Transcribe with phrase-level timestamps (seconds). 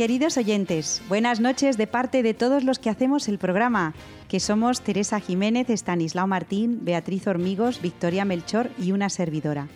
[0.00, 3.92] Queridos oyentes, buenas noches de parte de todos los que hacemos el programa,
[4.28, 9.68] que somos Teresa Jiménez, Estanislao Martín, Beatriz Hormigos, Victoria Melchor y una servidora.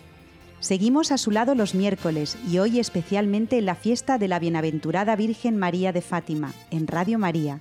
[0.59, 5.15] Seguimos a su lado los miércoles y hoy especialmente en la fiesta de la Bienaventurada
[5.15, 7.59] Virgen María de Fátima, en Radio María.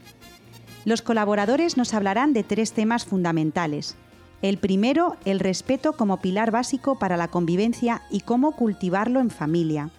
[0.87, 3.95] Los colaboradores nos hablarán de tres temas fundamentales.
[4.41, 9.91] El primero, el respeto como pilar básico para la convivencia y cómo cultivarlo en familia.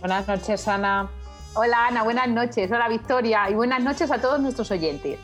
[0.00, 1.08] Buenas noches, Ana.
[1.54, 2.02] Hola, Ana.
[2.02, 2.68] Buenas noches.
[2.72, 3.48] Hola, Victoria.
[3.48, 5.20] Y buenas noches a todos nuestros oyentes.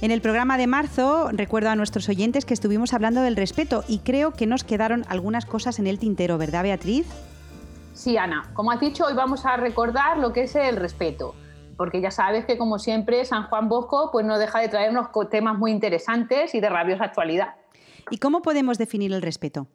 [0.00, 3.98] En el programa de marzo recuerdo a nuestros oyentes que estuvimos hablando del respeto y
[3.98, 7.06] creo que nos quedaron algunas cosas en el tintero, ¿verdad, Beatriz?
[7.92, 8.50] Sí, Ana.
[8.54, 11.34] Como has dicho, hoy vamos a recordar lo que es el respeto
[11.80, 15.56] porque ya sabes que como siempre San Juan Bosco pues no deja de traernos temas
[15.56, 17.54] muy interesantes y de rabiosa actualidad.
[18.10, 19.66] ¿Y cómo podemos definir el respeto?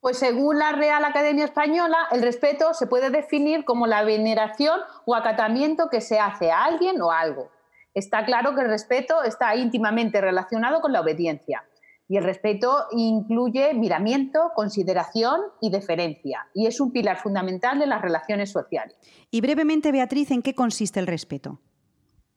[0.00, 5.14] Pues según la Real Academia Española, el respeto se puede definir como la veneración o
[5.14, 7.52] acatamiento que se hace a alguien o a algo.
[7.94, 11.62] Está claro que el respeto está íntimamente relacionado con la obediencia.
[12.08, 18.00] Y el respeto incluye miramiento, consideración y deferencia, y es un pilar fundamental de las
[18.00, 18.96] relaciones sociales.
[19.30, 21.60] Y brevemente, Beatriz, ¿en qué consiste el respeto?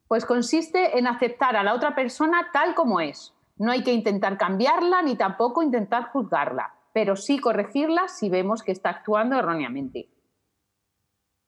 [0.08, 3.35] Pues consiste en aceptar a la otra persona tal como es.
[3.58, 8.72] No hay que intentar cambiarla ni tampoco intentar juzgarla, pero sí corregirla si vemos que
[8.72, 10.09] está actuando erróneamente.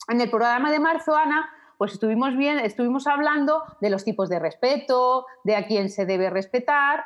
[0.10, 4.38] En el programa de marzo, Ana, pues estuvimos bien, estuvimos hablando de los tipos de
[4.38, 7.04] respeto, de a quién se debe respetar,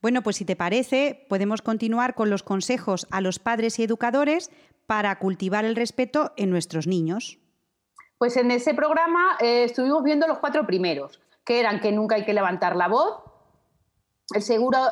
[0.00, 4.50] bueno, pues si te parece, podemos continuar con los consejos a los padres y educadores
[4.86, 7.38] para cultivar el respeto en nuestros niños.
[8.18, 12.24] Pues en ese programa eh, estuvimos viendo los cuatro primeros, que eran que nunca hay
[12.24, 13.22] que levantar la voz,
[14.34, 14.42] el,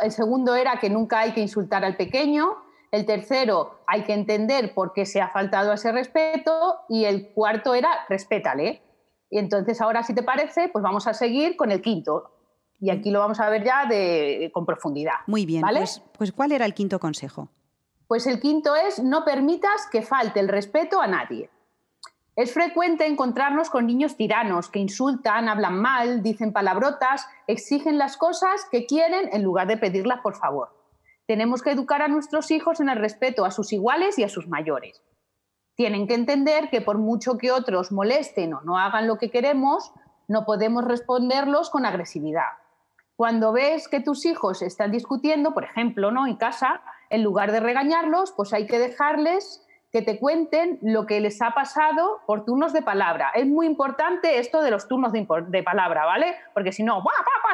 [0.02, 2.56] el segundo era que nunca hay que insultar al pequeño,
[2.90, 7.74] el tercero hay que entender por qué se ha faltado ese respeto y el cuarto
[7.74, 8.82] era respétale.
[9.28, 12.30] Y entonces ahora, si te parece, pues vamos a seguir con el quinto,
[12.80, 15.14] y aquí lo vamos a ver ya de, con profundidad.
[15.26, 17.48] Muy bien, pues, pues ¿cuál era el quinto consejo?
[18.06, 21.50] Pues el quinto es no permitas que falte el respeto a nadie.
[22.36, 28.66] Es frecuente encontrarnos con niños tiranos que insultan, hablan mal, dicen palabrotas, exigen las cosas
[28.70, 30.68] que quieren en lugar de pedirlas por favor.
[31.26, 34.48] Tenemos que educar a nuestros hijos en el respeto a sus iguales y a sus
[34.48, 35.02] mayores.
[35.74, 39.92] Tienen que entender que por mucho que otros molesten o no hagan lo que queremos,
[40.28, 42.65] no podemos responderlos con agresividad.
[43.16, 46.26] Cuando ves que tus hijos están discutiendo, por ejemplo, ¿no?
[46.26, 51.20] en casa, en lugar de regañarlos, pues hay que dejarles que te cuenten lo que
[51.20, 53.30] les ha pasado por turnos de palabra.
[53.34, 56.36] Es muy importante esto de los turnos de, palabra, ¿vale?
[56.52, 57.02] Porque si no,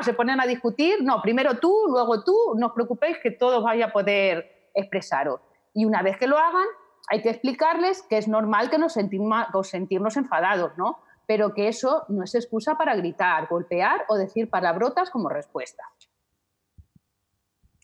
[0.00, 3.86] se ponen a discutir, no, primero tú, luego tú, no os preocupéis que todos vaya
[3.86, 5.40] a poder expresaros.
[5.74, 6.66] Y una vez que lo hagan,
[7.08, 10.98] hay que explicarles que es normal que nos sentimos, enfadados, ¿no?
[11.26, 15.84] Pero que eso no es excusa para gritar, golpear o decir palabrotas como respuesta.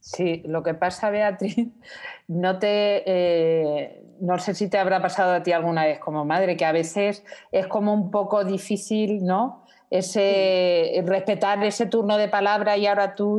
[0.00, 1.68] Sí, lo que pasa, Beatriz,
[2.28, 6.56] no te, eh, no sé si te habrá pasado a ti alguna vez como madre,
[6.56, 9.66] que a veces es como un poco difícil, ¿no?
[9.90, 13.38] Ese respetar ese turno de palabra y ahora tú,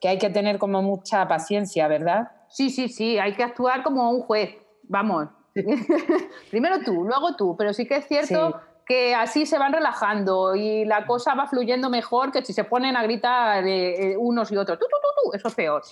[0.00, 2.28] que hay que tener como mucha paciencia, ¿verdad?
[2.48, 4.50] Sí, sí, sí, hay que actuar como un juez,
[4.84, 5.28] vamos.
[6.50, 10.84] Primero tú, luego tú, pero sí que es cierto que así se van relajando y
[10.84, 14.56] la cosa va fluyendo mejor que si se ponen a gritar eh, eh, unos y
[14.56, 14.78] otros.
[14.78, 15.82] Tú, tú, tú, eso es peor.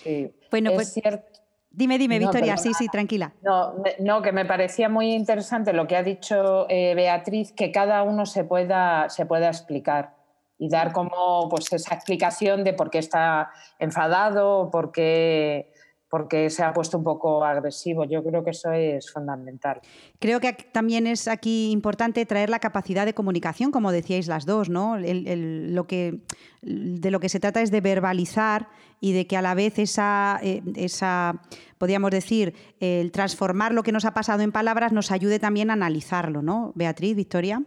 [0.51, 1.39] Bueno, pues cierto.
[1.75, 3.33] Dime, dime, Victoria, sí, sí, tranquila.
[3.41, 8.03] No, no, que me parecía muy interesante lo que ha dicho eh, Beatriz, que cada
[8.03, 10.13] uno se pueda, se pueda explicar
[10.59, 13.49] y dar como pues esa explicación de por qué está
[13.79, 15.72] enfadado por qué
[16.13, 18.03] porque se ha puesto un poco agresivo.
[18.03, 19.81] Yo creo que eso es fundamental.
[20.19, 24.69] Creo que también es aquí importante traer la capacidad de comunicación, como decíais las dos,
[24.69, 24.95] ¿no?
[24.99, 26.19] lo que,
[26.61, 28.67] de lo que se trata es de verbalizar
[29.01, 31.41] y de que a la vez esa, eh, esa,
[31.79, 35.73] podríamos decir, el transformar lo que nos ha pasado en palabras nos ayude también a
[35.73, 36.73] analizarlo, ¿no?
[36.75, 37.63] Beatriz, Victoria.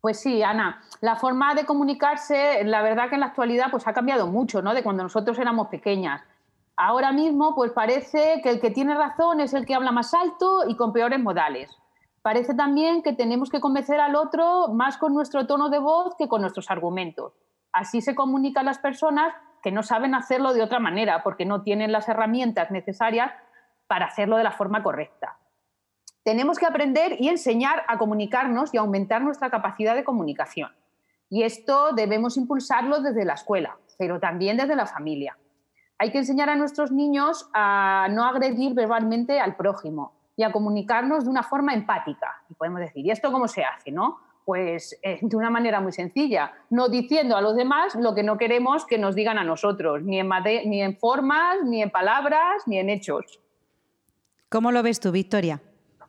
[0.00, 3.92] Pues sí, Ana, la forma de comunicarse, la verdad que en la actualidad pues ha
[3.92, 4.74] cambiado mucho, ¿no?
[4.74, 6.22] De cuando nosotros éramos pequeñas.
[6.84, 10.64] Ahora mismo, pues parece que el que tiene razón es el que habla más alto
[10.66, 11.70] y con peores modales.
[12.22, 16.26] Parece también que tenemos que convencer al otro más con nuestro tono de voz que
[16.26, 17.34] con nuestros argumentos.
[17.72, 19.32] Así se comunican las personas
[19.62, 23.30] que no saben hacerlo de otra manera porque no tienen las herramientas necesarias
[23.86, 25.38] para hacerlo de la forma correcta.
[26.24, 30.72] Tenemos que aprender y enseñar a comunicarnos y aumentar nuestra capacidad de comunicación.
[31.30, 35.38] Y esto debemos impulsarlo desde la escuela, pero también desde la familia
[36.02, 41.22] hay que enseñar a nuestros niños a no agredir verbalmente al prójimo y a comunicarnos
[41.22, 42.42] de una forma empática.
[42.50, 43.92] Y podemos decir, ¿y esto cómo se hace?
[43.92, 44.18] ¿no?
[44.44, 48.36] Pues eh, de una manera muy sencilla, no diciendo a los demás lo que no
[48.36, 50.28] queremos que nos digan a nosotros, ni en,
[50.66, 53.38] ni en formas, ni en palabras, ni en hechos.
[54.48, 55.60] ¿Cómo lo ves tú, Victoria?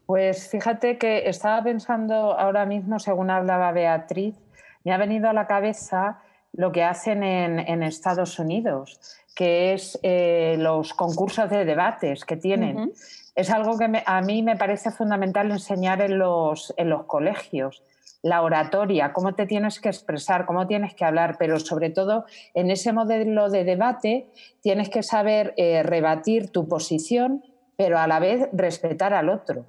[0.08, 4.36] Pues fíjate que estaba pensando ahora mismo, según hablaba Beatriz,
[4.84, 6.20] me ha venido a la cabeza
[6.52, 12.94] lo que hacen en Estados Unidos que es eh, los concursos de debates que tienen.
[13.36, 17.82] Es algo que a mí me parece fundamental enseñar en los, en los colegios.
[18.22, 22.70] La oratoria, cómo te tienes que expresar, cómo tienes que hablar, pero sobre todo en
[22.70, 24.28] ese modelo de debate
[24.62, 27.44] tienes que saber eh, rebatir tu posición,
[27.76, 29.66] pero a la vez respetar al otro.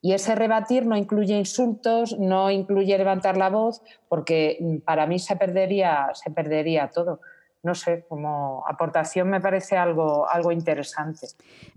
[0.00, 5.18] Y ese rebatir no incluye insultos, no incluye levantar la voz, porque mm, para mí
[5.18, 7.20] se perdería, se perdería todo
[7.66, 11.26] no sé, como aportación me parece algo, algo interesante.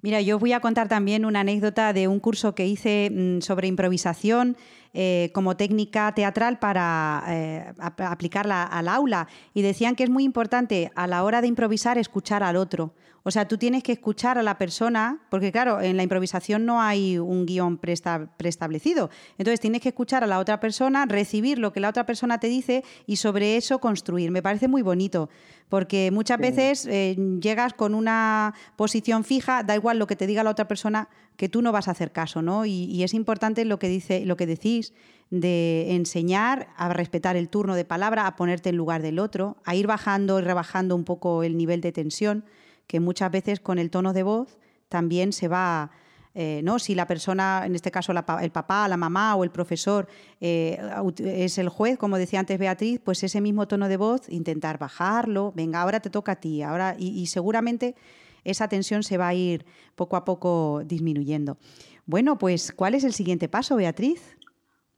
[0.02, 3.68] Mira, yo voy a contar también una anécdota de un curso que hice mm, sobre
[3.68, 4.56] improvisación
[4.94, 9.28] eh, como técnica teatral para eh, aplicarla al aula.
[9.56, 12.94] Y decían que es muy importante a la hora de improvisar escuchar al otro.
[13.24, 16.82] O sea, tú tienes que escuchar a la persona, porque claro, en la improvisación no
[16.82, 19.10] hay un guion preestablecido.
[19.38, 22.48] Entonces tienes que escuchar a la otra persona, recibir lo que la otra persona te
[22.48, 24.32] dice y sobre eso construir.
[24.32, 25.30] Me parece muy bonito,
[25.68, 30.44] porque muchas veces eh, llegas con una posición fija, da igual lo que te diga
[30.44, 32.66] la otra persona, que tú no vas a hacer caso, ¿no?
[32.66, 34.94] Y, es importante lo que dice, lo que decís
[35.30, 39.76] de enseñar a respetar el turno de palabra, a ponerte en lugar del otro, a
[39.76, 42.44] ir bajando y rebajando un poco el nivel de tensión
[42.90, 44.58] que muchas veces con el tono de voz
[44.90, 45.92] también se va...
[46.36, 46.78] Eh, ¿no?
[46.78, 50.08] Si la persona, en este caso el papá, la mamá o el profesor,
[50.40, 50.80] eh,
[51.18, 55.52] es el juez, como decía antes Beatriz, pues ese mismo tono de voz, intentar bajarlo,
[55.56, 57.96] venga, ahora te toca a ti, ahora, y, seguramente
[58.44, 59.66] esa tensión se va a ir
[59.96, 61.58] poco a poco disminuyendo.
[62.06, 64.38] Bueno, pues, ¿cuál es el siguiente paso, Beatriz?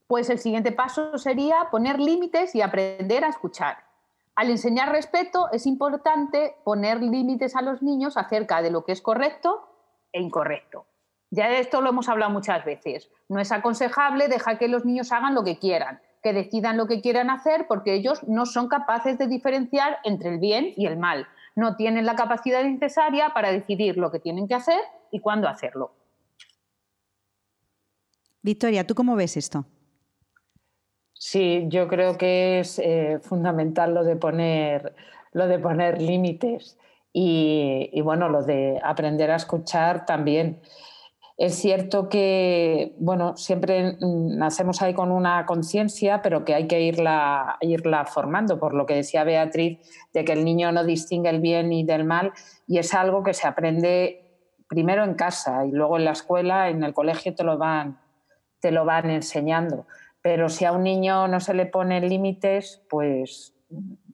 [0.06, 3.91] Pues el siguiente paso sería poner límites y aprender a escuchar.
[4.34, 9.02] Al enseñar respeto es importante poner límites a los niños acerca de lo que es
[9.02, 9.68] correcto
[10.10, 10.86] e incorrecto.
[11.30, 13.10] Ya de esto lo hemos hablado muchas veces.
[13.28, 17.00] No es aconsejable dejar que los niños hagan lo que quieran, que decidan lo que
[17.00, 21.26] quieran hacer porque ellos no son capaces de diferenciar entre el bien y el mal.
[21.54, 24.80] No tienen la capacidad necesaria para decidir lo que tienen que hacer
[25.10, 25.92] y cuándo hacerlo.
[28.40, 29.66] Victoria, ¿tú cómo ves esto?
[31.24, 34.92] Sí, yo creo que es eh, fundamental lo de poner,
[35.30, 36.76] lo de poner límites
[37.12, 40.60] y, bueno, lo de aprender a escuchar también.
[41.38, 47.56] Es cierto que, bueno, siempre nacemos ahí con una conciencia, pero que hay que irla,
[47.60, 49.78] irla formando, por lo que decía Beatriz,
[50.12, 52.32] de que el niño no distingue el bien y del mal,
[52.66, 54.24] y es algo que se aprende
[54.66, 58.00] primero en casa y luego en la escuela, en el colegio te lo van,
[58.58, 59.86] te lo van enseñando.
[60.22, 63.54] Pero si a un niño no se le ponen límites, pues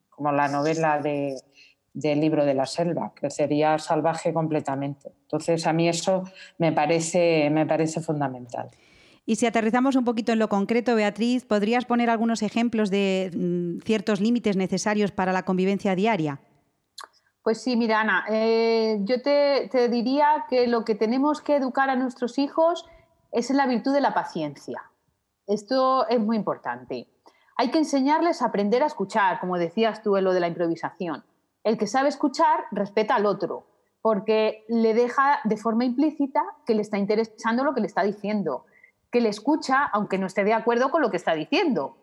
[0.08, 1.36] como la novela de,
[1.92, 5.12] del libro de la selva, que sería salvaje completamente.
[5.22, 6.24] Entonces, a mí eso
[6.58, 8.70] me parece, me parece fundamental.
[9.26, 13.84] Y si aterrizamos un poquito en lo concreto, Beatriz, ¿podrías poner algunos ejemplos de mm,
[13.84, 16.40] ciertos límites necesarios para la convivencia diaria?
[17.42, 21.90] Pues sí, mira, Ana, eh, yo te, te diría que lo que tenemos que educar
[21.90, 22.86] a nuestros hijos
[23.32, 24.82] es en la virtud de la paciencia.
[25.48, 27.08] Esto es muy importante.
[27.56, 31.24] Hay que enseñarles a aprender a escuchar, como decías tú en lo de la improvisación.
[31.64, 33.66] El que sabe escuchar respeta al otro.
[34.00, 38.64] porque le deja de forma implícita que le está interesando lo que le está diciendo,
[39.10, 41.96] que le escucha aunque no esté de acuerdo con lo que está diciendo,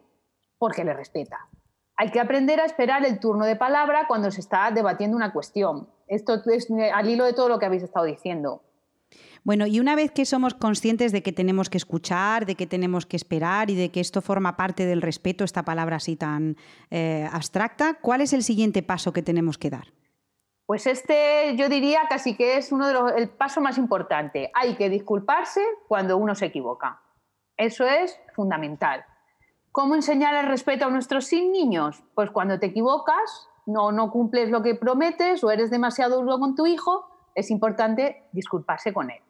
[0.57, 1.47] porque le respeta.
[1.95, 5.87] Hay que aprender a esperar el turno de palabra cuando se está debatiendo una cuestión.
[6.07, 8.61] Esto es al hilo de todo lo que habéis estado diciendo.
[9.45, 13.05] Bueno, y una vez que somos conscientes de que tenemos que escuchar, de que tenemos
[13.05, 16.57] que esperar y de que esto forma parte del respeto, esta palabra así tan
[16.89, 19.93] eh, abstracta, ¿cuál es el siguiente paso que tenemos que dar?
[20.65, 24.49] Pues este yo diría casi que es uno de los, el paso más importante.
[24.55, 26.99] Hay que disculparse cuando uno se equivoca.
[27.55, 29.05] Eso es fundamental.
[29.71, 32.03] ¿Cómo enseñar el respeto a nuestros niños?
[32.15, 36.55] Pues cuando te equivocas, no, no cumples lo que prometes o eres demasiado duro con
[36.55, 39.21] tu hijo, es importante disculparse con él.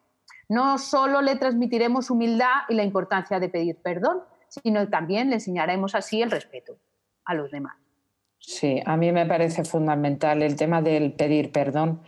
[0.48, 5.94] No solo le transmitiremos humildad y la importancia de pedir perdón, sino también le enseñaremos
[5.94, 6.78] así el respeto
[7.24, 7.76] a los demás.
[8.38, 12.02] Sí, a mí me parece fundamental el tema del pedir perdón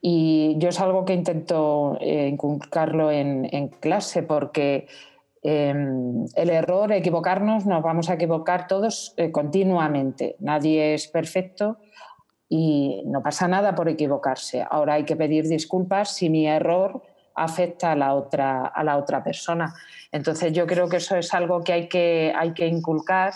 [0.00, 4.86] y yo es algo que intento eh, inculcarlo en, clase porque
[5.42, 10.36] em, el error, equivocarnos, nos vamos a equivocar todos eh, continuamente.
[10.40, 11.78] Nadie es perfecto
[12.50, 14.62] y no pasa nada por equivocarse.
[14.68, 17.02] Ahora hay que pedir disculpas si mi error
[17.34, 19.74] afecta a la otra, a la otra persona.
[20.12, 23.34] Entonces yo creo que eso es algo que hay que, hay que inculcar,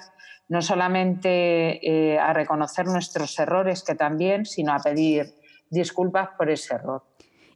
[0.48, 5.34] no solamente eh, a reconocer nuestros errores, que también, sino a pedir
[5.70, 7.02] disculpas por ese error.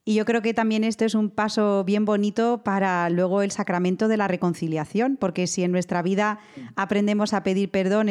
[0.04, 4.08] Y yo creo que también esto es un paso bien bonito para luego el sacramento
[4.08, 6.40] de la reconciliación, porque si en nuestra vida
[6.74, 8.08] aprendemos a pedir perdón,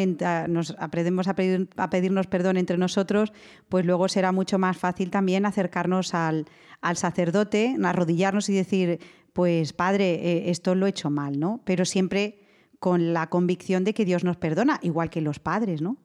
[0.48, 1.36] nos aprendemos a,
[1.76, 3.34] a pedirnos perdón entre nosotros,
[3.68, 6.46] pues luego será mucho más fácil también acercarnos al,
[6.80, 9.00] al sacerdote, arrodillarnos y decir,
[9.34, 11.62] pues padre, eh, esto lo he hecho mal, ¿no?
[11.66, 12.40] Pero siempre
[12.80, 15.98] con la convicción de que Dios nos perdona, igual que los padres, ¿no?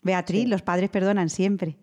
[0.00, 1.76] Beatriz, los padres perdonan siempre.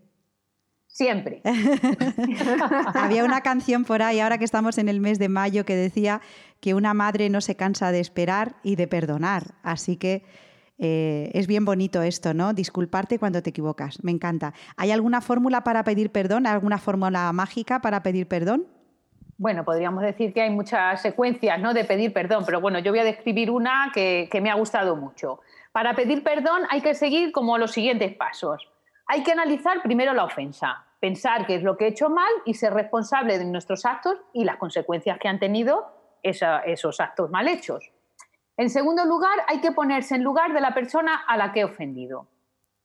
[0.90, 1.42] Siempre.
[2.96, 6.20] Había una canción por ahí, ahora que estamos en el mes de mayo, que decía
[6.60, 9.54] que una madre no se cansa de esperar y de perdonar.
[9.64, 10.26] Así que
[10.80, 12.54] eh, es bien bonito esto, ¿no?
[12.54, 14.04] Disculparte cuando te equivocas.
[14.04, 14.54] Me encanta.
[14.78, 16.48] ¿Hay alguna fórmula para pedir perdón?
[16.48, 18.66] ¿Alguna fórmula mágica para pedir perdón?
[19.38, 21.74] Bueno, podríamos decir que hay muchas secuencias ¿no?
[21.74, 24.96] de pedir perdón, pero bueno, yo voy a describir una que, que me ha gustado
[24.98, 25.40] mucho.
[25.72, 28.68] Para pedir perdón hay que seguir como los siguientes pasos.
[29.12, 32.54] Hay que analizar primero la ofensa pensar qué es lo que he hecho mal y
[32.54, 35.88] ser responsable de nuestros actos y las consecuencias que han tenido
[36.22, 37.92] esos actos mal hechos.
[38.56, 41.66] En segundo lugar, hay que ponerse en lugar de la persona a la que he
[41.66, 42.28] ofendido.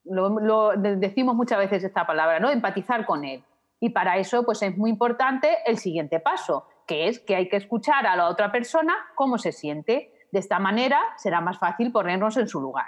[0.04, 2.50] Lo, decimos muchas veces esta palabra, ¿no?
[2.50, 3.44] Empatizar con él.
[3.78, 7.56] Y para eso, pues es muy importante el siguiente paso, que es que hay que
[7.56, 10.12] escuchar a la otra persona cómo se siente.
[10.32, 12.86] De esta manera será más fácil ponernos en su lugar.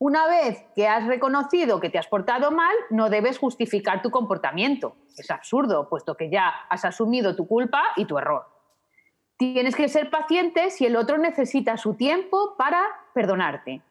[0.00, 4.94] Una vez que has reconocido que te has portado mal, no debes justificar tu comportamiento.
[5.16, 8.46] Es absurdo, puesto que ya has asumido tu culpa y tu error.
[9.36, 12.80] Tienes que ser paciente si el otro necesita su tiempo para
[13.12, 13.82] perdonarte.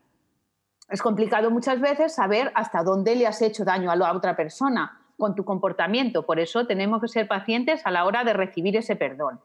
[0.87, 5.01] Es complicado muchas veces saber hasta dónde le has hecho daño a la otra persona
[5.17, 6.25] con tu comportamiento.
[6.25, 9.41] Por eso tenemos que ser pacientes a la hora de recibir ese perdón.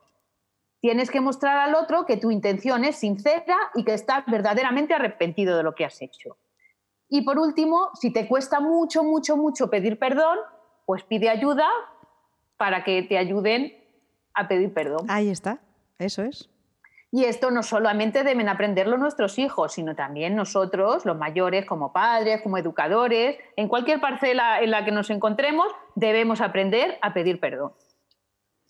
[0.80, 5.56] Tienes que mostrar al otro que tu intención es sincera y que estás verdaderamente arrepentido
[5.56, 6.36] de lo que has hecho.
[7.14, 10.38] Y por último, si te cuesta mucho, mucho, mucho pedir perdón,
[10.86, 11.68] pues pide ayuda
[12.56, 13.70] para que te ayuden
[14.32, 15.04] a pedir perdón.
[15.10, 15.58] Ahí está,
[15.98, 16.48] eso es.
[17.10, 22.40] Y esto no solamente deben aprenderlo nuestros hijos, sino también nosotros, los mayores, como padres,
[22.40, 27.74] como educadores, en cualquier parcela en la que nos encontremos, debemos aprender a pedir perdón.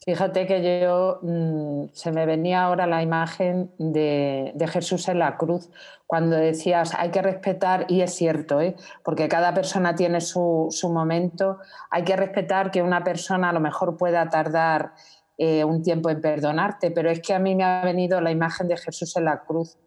[0.05, 5.71] Fíjate que yo mm, se me venía ahora la imagen de, Jesús en la cruz,
[6.09, 8.75] cuando decías hay que respetar, y es cierto, ¿eh?
[9.05, 13.97] porque cada persona tiene su, momento, hay que respetar que una persona a lo mejor
[13.97, 14.93] pueda tardar
[15.39, 18.67] eh, un tiempo en perdonarte, pero es que a mí me ha venido la imagen
[18.67, 19.79] de Jesús en la cruz.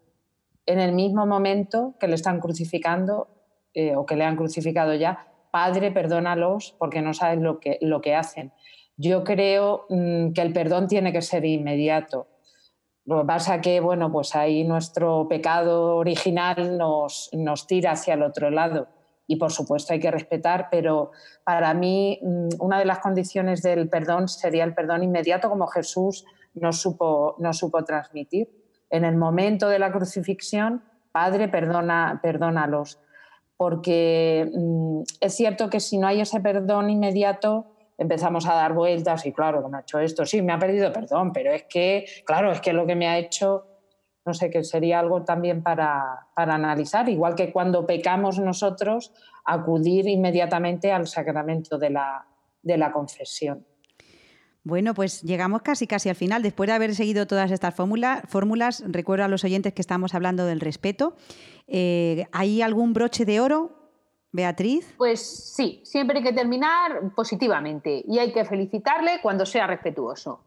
[0.64, 3.28] En el mismo momento que le están crucificando
[3.74, 8.00] eh, o que le han crucificado ya, Padre, perdónalos porque no saben lo que, lo
[8.00, 8.52] que hacen.
[8.96, 12.28] Yo creo mm, que el perdón tiene que ser inmediato.
[13.04, 18.22] Lo que pasa que, bueno, pues ahí nuestro pecado original nos, nos tira hacia el
[18.22, 18.88] otro lado.
[19.28, 21.10] Y por supuesto hay que respetar, pero
[21.44, 26.24] para mí mm, una de las condiciones del perdón sería el perdón inmediato, como Jesús
[26.54, 28.48] nos supo, nos supo transmitir.
[28.88, 32.98] En el momento de la crucifixión, Padre, perdona, perdónalos.
[33.56, 39.24] Porque mm, es cierto que si no hay ese perdón inmediato, empezamos a dar vueltas
[39.26, 42.52] y claro, me ha hecho esto, sí, me ha perdido perdón, pero es que, claro,
[42.52, 43.66] es que lo que me ha hecho,
[44.24, 49.12] no sé, que sería algo también para, para analizar, igual que cuando pecamos nosotros,
[49.44, 52.26] acudir inmediatamente al sacramento de la,
[52.62, 53.64] de la confesión.
[54.66, 56.42] Bueno, pues llegamos casi casi al final.
[56.42, 60.58] Después de haber seguido todas estas fórmulas, recuerdo a los oyentes que estamos hablando del
[60.58, 61.14] respeto.
[61.68, 63.75] Eh, ¿Hay algún broche de oro,
[64.36, 64.94] Beatriz?
[64.96, 70.40] Pues sí, siempre hay que terminar positivamente y hay que felicitarle cuando sea respetuoso.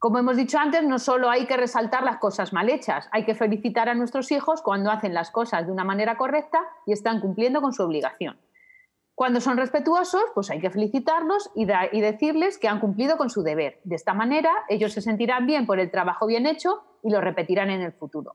[0.00, 3.34] Como hemos dicho antes, no solo hay que resaltar las cosas mal hechas, hay que
[3.34, 7.60] felicitar a nuestros hijos cuando hacen las cosas de una manera correcta y están cumpliendo
[7.60, 8.36] con su obligación.
[9.14, 13.42] Cuando son respetuosos, pues hay que felicitarlos y, y, decirles que han cumplido con su
[13.42, 13.78] deber.
[13.84, 17.68] De esta manera, ellos se sentirán bien por el trabajo bien hecho y lo repetirán
[17.68, 18.34] en el futuro.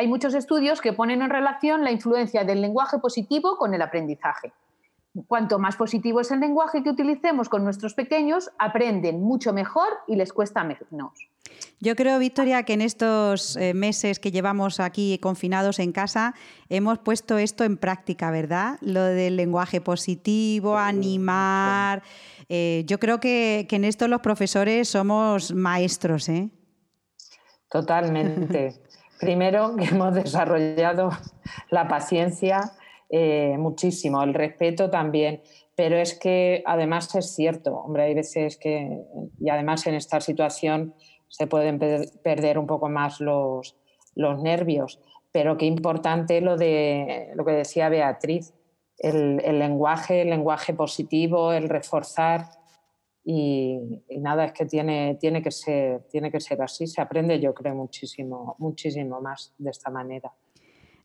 [0.00, 4.50] Hay muchos estudios que ponen en relación la influencia del lenguaje positivo con el aprendizaje.
[5.26, 10.16] Cuanto más positivo es el lenguaje que utilicemos con nuestros pequeños, aprenden mucho mejor y
[10.16, 11.28] les cuesta menos.
[11.80, 16.34] Yo creo, Victoria, que en estos eh, meses que llevamos aquí confinados en casa
[16.70, 18.78] hemos puesto esto en práctica, ¿verdad?
[18.80, 22.02] Lo del lenguaje positivo, animar.
[22.48, 26.48] Eh, yo creo que, en esto los profesores somos maestros, ¿eh?
[27.68, 28.80] Totalmente.
[29.20, 31.10] Primero, que hemos desarrollado
[31.70, 32.72] la paciencia
[33.10, 35.42] eh, muchísimo, el respeto también.
[35.76, 39.02] Pero es que además es cierto, hombre, hay veces que,
[39.38, 40.94] y además en esta situación
[41.28, 41.78] se pueden
[42.22, 43.76] perder un poco más los,
[44.14, 45.00] los nervios.
[45.32, 48.52] Pero qué importante lo de lo que decía Beatriz,
[48.98, 52.46] el, el lenguaje, el lenguaje positivo, el reforzar.
[53.24, 56.86] Y, y, nada, es que tiene, tiene, que ser, tiene que ser así.
[56.86, 60.32] Se aprende, yo creo, muchísimo, muchísimo más de esta manera.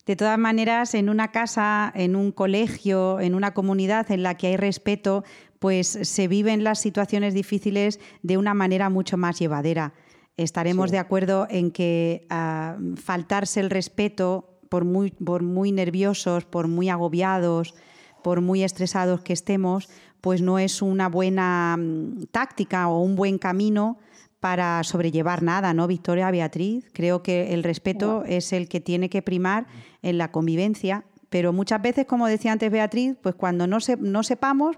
[0.06, 4.46] De todas maneras, en una casa, en un colegio, en una comunidad en la que
[4.46, 5.24] hay respeto,
[5.58, 9.94] pues se viven las situaciones difíciles de una manera mucho más llevadera.
[10.36, 16.68] Estaremos de acuerdo en que ah, faltarse el respeto, por muy, por muy nerviosos, por
[16.68, 17.74] muy agobiados,
[18.22, 19.88] por muy estresados que estemos,
[20.26, 23.96] pues no es una buena mm, táctica o un buen camino
[24.40, 26.90] para sobrellevar nada, ¿no, Victoria Beatriz?
[26.92, 29.68] Creo que el respeto es el que tiene que primar
[30.02, 34.76] en la convivencia, pero muchas veces, como decía antes Beatriz, pues cuando no, no sepamos,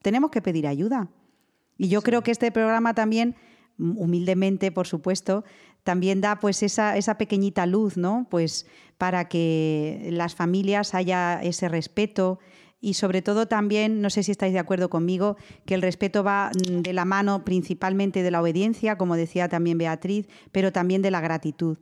[0.00, 1.10] tenemos que pedir ayuda.
[1.76, 3.36] Y yo creo que este programa también,
[3.76, 5.44] humildemente, por supuesto,
[5.82, 8.26] también da pues esa, esa pequeñita luz, ¿no?
[8.30, 12.38] Pues para que las familias haya ese respeto,
[12.80, 16.50] y sobre todo también, no sé si estáis de acuerdo conmigo, que el respeto va
[16.50, 21.10] mm, de la mano principalmente de la obediencia, como decía también Beatriz, pero también de
[21.10, 21.78] la gratitud.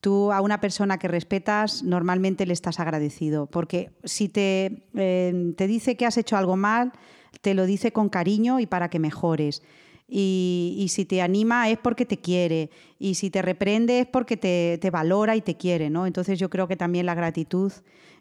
[0.00, 5.66] Tú a una persona que respetas normalmente le estás agradecido, porque si te, eh, te
[5.66, 6.92] dice que has hecho algo mal,
[7.40, 9.62] te lo dice con cariño y para que mejores.
[10.08, 12.70] Y, si te anima es porque te quiere.
[12.98, 16.06] Y si te reprende es porque te, te, valora y te quiere, ¿no?
[16.06, 17.72] Entonces yo creo que también la gratitud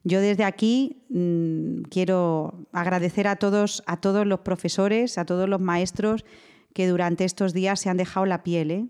[0.06, 5.60] yo desde aquí mm, quiero agradecer a todos, a todos los profesores, a todos los
[5.60, 6.26] maestros
[6.74, 8.86] que durante estos días se han dejado la piel, ¿eh?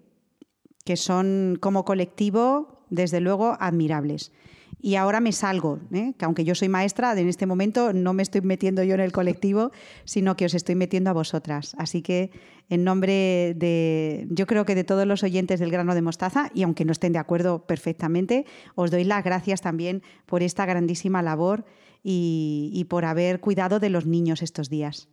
[0.84, 4.34] que son como colectivo, desde luego, admirables
[4.80, 6.14] y ahora me salgo, ¿eh?
[6.18, 9.12] que aunque yo soy maestra, en este momento no me estoy metiendo yo en el
[9.12, 9.72] colectivo,
[10.04, 11.76] sino que os estoy metiendo a vosotras.
[11.80, 12.32] Así que
[12.70, 16.64] en nombre de, yo creo que de todos los oyentes del grano de mostaza, y
[16.64, 21.66] aunque no estén de acuerdo perfectamente, os doy las gracias también por esta grandísima labor
[22.04, 25.10] y, por haber cuidado de los niños estos días.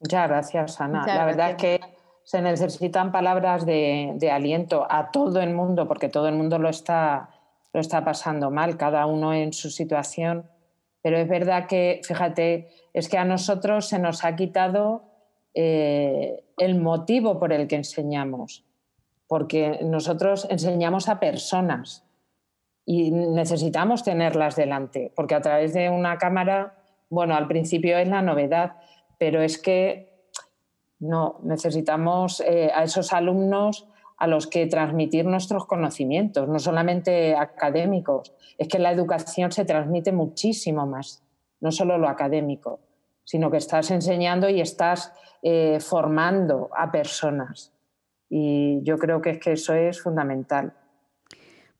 [0.00, 1.04] Muchas gracias, Ana.
[1.06, 1.80] La verdad es que
[2.24, 6.70] se necesitan palabras de, de aliento a todo el mundo, porque todo el mundo lo
[6.70, 7.28] está
[7.72, 10.48] lo está pasando mal, cada uno en su situación.
[11.02, 15.02] Pero es verdad que, fíjate, es que a nosotros se nos ha quitado
[15.54, 18.64] eh, el motivo por el que enseñamos,
[19.26, 22.04] porque nosotros enseñamos a personas
[22.84, 26.78] y necesitamos tenerlas delante, porque a través de una cámara,
[27.10, 28.76] bueno, al principio es la novedad,
[29.18, 30.08] pero es que
[31.00, 33.87] no, necesitamos eh, a esos alumnos
[34.18, 38.34] a los que transmitir nuestros conocimientos, no solamente académicos.
[38.58, 41.22] Es que la educación se transmite muchísimo más,
[41.60, 42.80] no solo lo académico,
[43.24, 47.72] sino que estás enseñando y estás eh, formando a personas.
[48.28, 50.72] Y yo creo que es que eso es fundamental.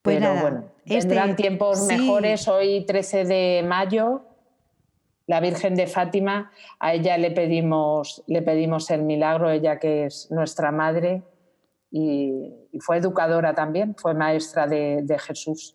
[0.00, 2.46] Pues Pero bueno, este vendrán tiempos mejores.
[2.46, 4.22] Hoy, 13 de mayo,
[5.26, 10.30] la Virgen de Fátima, a ella le pedimos, le pedimos el milagro, ella que es
[10.30, 11.24] nuestra madre
[11.90, 15.74] y, fue educadora también, fue maestra de, Jesús.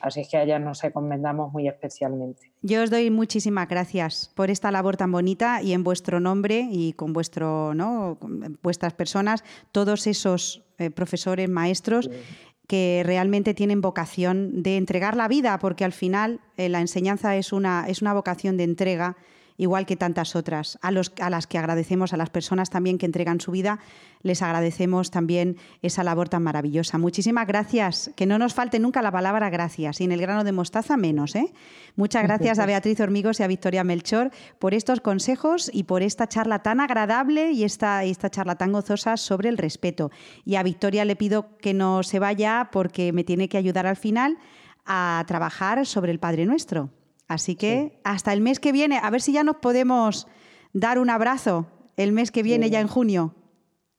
[0.00, 2.52] Así que a ella nos encomendamos muy especialmente.
[2.62, 6.92] Yo os doy muchísimas gracias por esta labor tan bonita y en vuestro nombre y
[6.92, 8.16] con vuestro, ¿no?
[8.62, 9.42] vuestras personas,
[9.72, 12.08] todos esos eh, profesores, maestros
[12.68, 17.52] que realmente tienen vocación de entregar la vida, porque al final eh, la enseñanza es
[17.52, 19.16] una, es una vocación de entrega
[19.58, 23.06] igual que tantas otras, a, los, a las que agradecemos, a las personas también que
[23.06, 23.80] entregan su vida,
[24.22, 26.96] les agradecemos también esa labor tan maravillosa.
[26.96, 30.52] Muchísimas gracias, que no nos falte nunca la palabra gracias, y en el grano de
[30.52, 31.34] mostaza menos.
[31.34, 31.52] ¿eh?
[31.96, 36.28] Muchas gracias a Beatriz Hormigos y a Victoria Melchor por estos consejos y por esta
[36.28, 40.10] charla tan agradable y esta, esta charla tan gozosa sobre el respeto.
[40.44, 43.96] Y a Victoria le pido que no se vaya porque me tiene que ayudar al
[43.96, 44.38] final
[44.86, 46.90] a trabajar sobre el Padre Nuestro.
[47.28, 50.26] Así que hasta el mes que viene, a ver si ya nos podemos
[50.72, 53.34] dar un abrazo el mes que viene, ya en junio.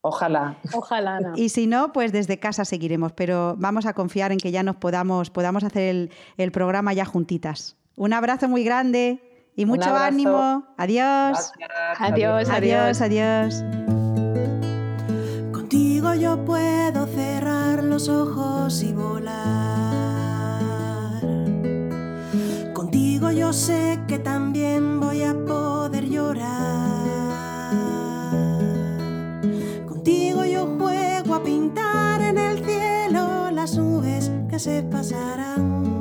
[0.02, 0.58] Ojalá.
[0.74, 1.20] Ojalá.
[1.36, 4.78] Y si no, pues desde casa seguiremos, pero vamos a confiar en que ya nos
[4.78, 7.78] podamos, podamos hacer el, programa ya juntitas.
[7.96, 9.22] Un abrazo muy grande
[9.56, 10.64] y mucho ánimo.
[10.78, 11.52] Adiós.
[11.98, 13.64] Adiós, adiós, adiós.
[15.52, 19.99] Contigo yo puedo cerrar los ojos y volar
[23.20, 27.04] Contigo yo sé que también voy a poder llorar.
[29.86, 36.00] Contigo yo juego a pintar en el cielo las nubes que se pasarán.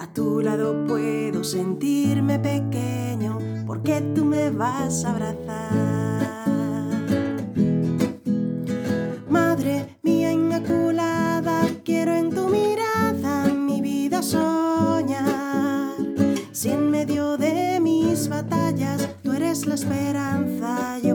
[0.00, 5.70] A tu lado puedo sentirme pequeño porque tú me vas a abrazar.
[9.28, 14.71] Madre mía inmaculada, quiero en tu mirada mi vida soñar.
[16.52, 21.11] Si en medio de mis batallas tú eres la esperanza, yo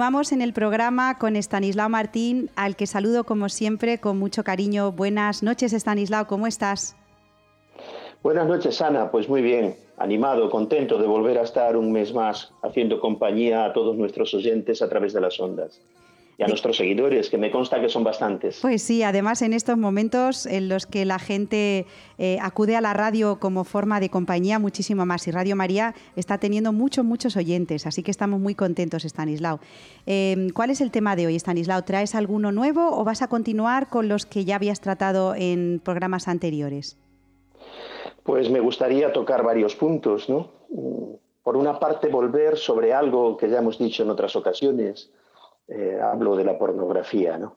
[0.00, 4.92] Continuamos en el programa con Estanislao Martín, al que saludo como siempre con mucho cariño.
[4.92, 6.96] Buenas noches, Estanislao, ¿cómo estás?
[8.22, 9.10] Buenas noches, Ana.
[9.10, 13.74] Pues muy bien, animado, contento de volver a estar un mes más haciendo compañía a
[13.74, 15.82] todos nuestros oyentes a través de las ondas
[16.40, 18.60] y a nuestros seguidores, que me consta que son bastantes.
[18.62, 21.84] Pues sí, además en estos momentos en los que la gente
[22.16, 26.38] eh, acude a la radio como forma de compañía muchísimo más y Radio María está
[26.38, 29.60] teniendo muchos, muchos oyentes, así que estamos muy contentos, Stanislao.
[30.06, 31.84] Em, ¿Cuál es el tema de hoy, Stanislao?
[31.84, 36.26] ¿Traes alguno nuevo o vas a continuar con los que ya habías tratado en programas
[36.26, 36.96] anteriores?
[38.22, 40.52] Pues me gustaría tocar varios puntos, ¿no?
[41.42, 45.10] Por una parte, volver sobre algo que ya hemos dicho en otras ocasiones,
[45.70, 47.56] eh, hablo de la pornografía, ¿no?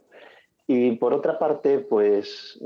[0.65, 2.57] Y por otra parte, pues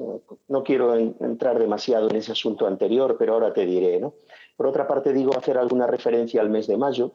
[0.48, 4.14] no quiero entrar demasiado en ese asunto anterior, pero ahora te diré, ¿no?
[4.56, 7.14] Por otra parte, digo hacer alguna referencia al mes de mayo,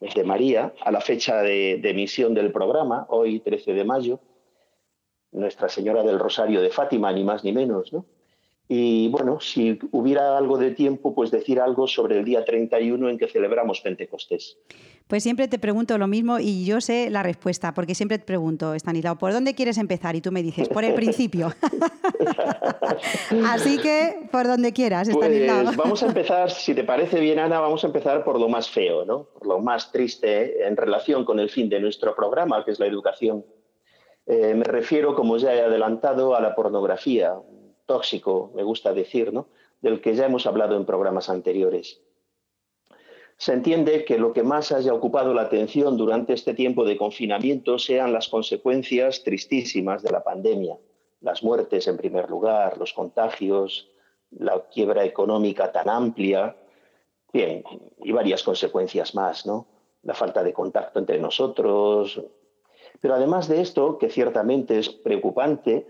[0.00, 4.20] mes de María, a la fecha de, emisión del programa, hoy 13 de mayo,
[5.32, 8.06] Nuestra Señora del Rosario de Fátima, ni más ni menos, ¿no?
[8.70, 13.18] Y bueno, si hubiera algo de tiempo, pues decir algo sobre el día 31 en
[13.18, 14.58] que celebramos Pentecostés.
[15.08, 18.74] Pues siempre te pregunto lo mismo y yo sé la respuesta, porque siempre te pregunto,
[18.74, 20.14] Estanislao, ¿por dónde quieres empezar?
[20.16, 21.52] Y tú me dices, por el principio.
[23.46, 25.64] Así que, por donde quieras, Estanislao.
[25.64, 28.68] Pues vamos a empezar, si te parece bien, Ana, vamos a empezar por lo más
[28.68, 29.24] feo, ¿no?
[29.24, 32.86] Por lo más triste en relación con el fin de nuestro programa, que es la
[32.86, 33.46] educación.
[34.26, 37.34] Eh, me refiero, como ya he adelantado, a la pornografía,
[37.86, 39.48] tóxico, me gusta decir, ¿no?
[39.80, 42.00] del que ya hemos hablado en programas anteriores.
[43.38, 47.78] Se entiende que lo que más haya ocupado la atención durante este tiempo de confinamiento
[47.78, 50.76] sean las consecuencias tristísimas de la pandemia,
[51.20, 53.90] las muertes en primer lugar, los contagios,
[54.30, 56.56] la quiebra económica tan amplia,
[57.32, 57.62] bien,
[58.02, 59.68] y varias consecuencias más, ¿no?
[60.02, 62.20] La falta de contacto entre nosotros.
[63.00, 65.86] Pero además de esto, que ciertamente es preocupante,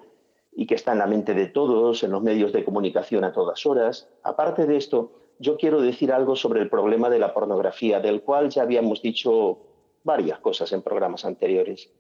[0.53, 3.65] y que está en la mente de todos, en los medios de comunicación a todas
[3.65, 4.09] horas.
[4.25, 8.51] Aparte de esto, yo quiero decir algo sobre el problema de la pornografía, del cual
[8.51, 9.59] ya habíamos dicho
[10.05, 11.91] varias cosas en programas anteriores.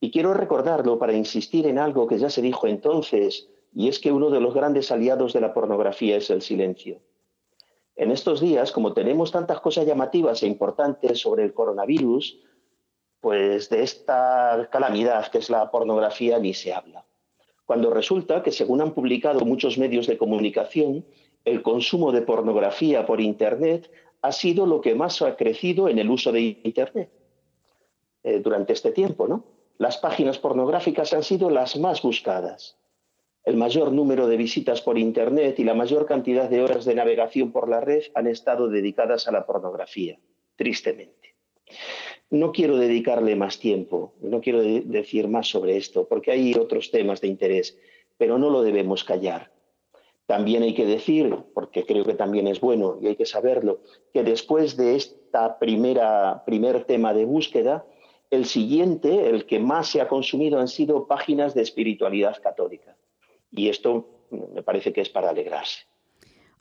[0.00, 4.12] Y quiero recordarlo para insistir en algo que ya se dijo entonces, y es que
[4.12, 7.00] uno de los grandes aliados de la pornografía es el silencio.
[7.96, 12.40] En estos días, como tenemos tantas cosas llamativas e importantes sobre el coronavirus,
[13.20, 17.04] pues de esta calamidad que es la pornografía ni se habla
[17.64, 21.04] cuando resulta que, según han publicado muchos medios de comunicación,
[21.44, 23.90] el consumo de pornografía por Internet
[24.22, 27.10] ha sido lo que más ha crecido en el uso de Internet
[28.22, 29.28] eh, durante este tiempo.
[29.28, 29.44] ¿no?
[29.78, 32.78] Las páginas pornográficas han sido las más buscadas.
[33.44, 37.52] El mayor número de visitas por Internet y la mayor cantidad de horas de navegación
[37.52, 40.18] por la red han estado dedicadas a la pornografía,
[40.56, 41.34] tristemente
[42.30, 47.20] no quiero dedicarle más tiempo, no quiero decir más sobre esto, porque hay otros temas
[47.20, 47.78] de interés,
[48.16, 49.52] pero no lo debemos callar.
[50.26, 53.80] También hay que decir, porque creo que también es bueno y hay que saberlo,
[54.12, 57.84] que después de esta primera primer tema de búsqueda,
[58.30, 62.96] el siguiente, el que más se ha consumido, han sido páginas de espiritualidad católica.
[63.50, 65.84] Y esto me parece que es para alegrarse.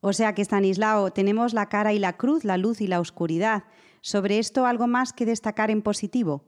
[0.01, 3.63] O sea que, Stanislao, tenemos la cara y la cruz, la luz y la oscuridad.
[4.01, 6.43] ¿Sobre esto algo más que destacar en positivo?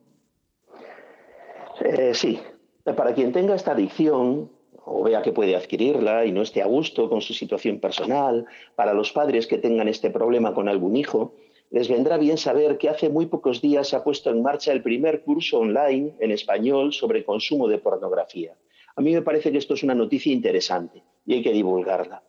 [1.80, 2.40] Eh, sí.
[2.84, 4.52] Para quien tenga esta adicción
[4.86, 8.46] o vea que puede adquirirla y no esté a gusto con su situación personal,
[8.76, 11.34] para los padres que tengan este problema con algún hijo,
[11.72, 14.84] les vendrá bien saber que hace muy pocos días se ha puesto en marcha el
[14.84, 18.56] primer curso online en español sobre consumo de pornografía.
[18.96, 22.24] A mí me parece que esto es una noticia interesante y hay que divulgarla.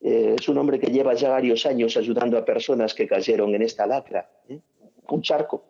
[0.00, 3.62] Eh, es un hombre que lleva ya varios años ayudando a personas que cayeron en
[3.62, 4.30] esta lacra.
[4.48, 4.60] ¿eh?
[5.08, 5.64] Un charco,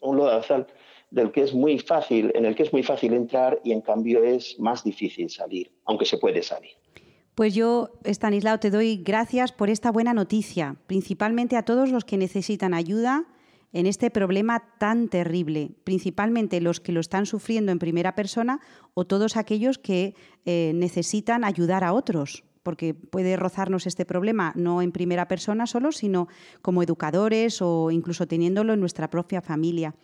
[0.00, 0.68] un lodazal
[1.10, 4.22] del que es muy fácil, en el que es muy fácil entrar y en cambio
[4.22, 6.70] es más difícil salir, aunque se puede salir.
[7.34, 12.18] Pues yo, Stanislao, te doy gracias por esta buena noticia, principalmente a todos los que
[12.18, 13.26] necesitan ayuda
[13.72, 18.60] en este problema tan terrible, principalmente los que lo están sufriendo en primera persona
[18.94, 24.82] o todos aquellos que eh, necesitan ayudar a otros, porque puede rozarnos este problema no
[24.82, 26.28] en primera persona solo, sino
[26.62, 29.94] como educadores o incluso teniéndolo en nuestra propia familia.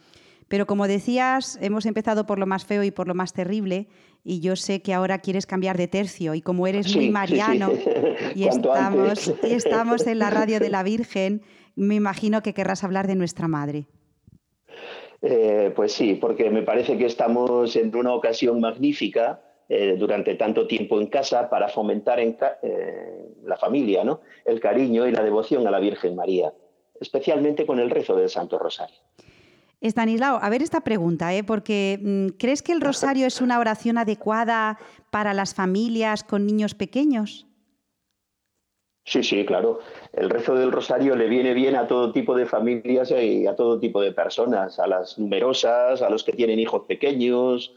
[0.48, 3.88] Pero como decías, hemos empezado por lo más feo y por lo más terrible
[4.22, 7.72] y yo sé que ahora quieres cambiar de tercio y como eres muy mariano
[8.34, 11.42] y, estamos, y estamos en la radio de la Virgen,
[11.76, 13.86] me imagino que querrás hablar de nuestra madre.
[15.22, 20.66] Eh, pues sí, porque me parece que estamos en una ocasión magnífica eh, durante tanto
[20.66, 24.20] tiempo en casa para fomentar en eh, la familia ¿no?
[24.44, 26.52] el cariño y la devoción a la Virgen María,
[27.00, 28.96] especialmente con el rezo del Santo Rosario.
[29.80, 31.44] Estanislao, a ver esta pregunta, ¿eh?
[31.44, 34.78] porque mm, ¿crees que el rosario es una oración adecuada
[35.10, 37.46] para las familias con niños pequeños?
[39.08, 39.78] Sí, sí, claro.
[40.12, 43.78] El rezo del rosario le viene bien a todo tipo de familias y a todo
[43.78, 47.72] tipo de personas, a las numerosas, a los que tienen hijos pequeños,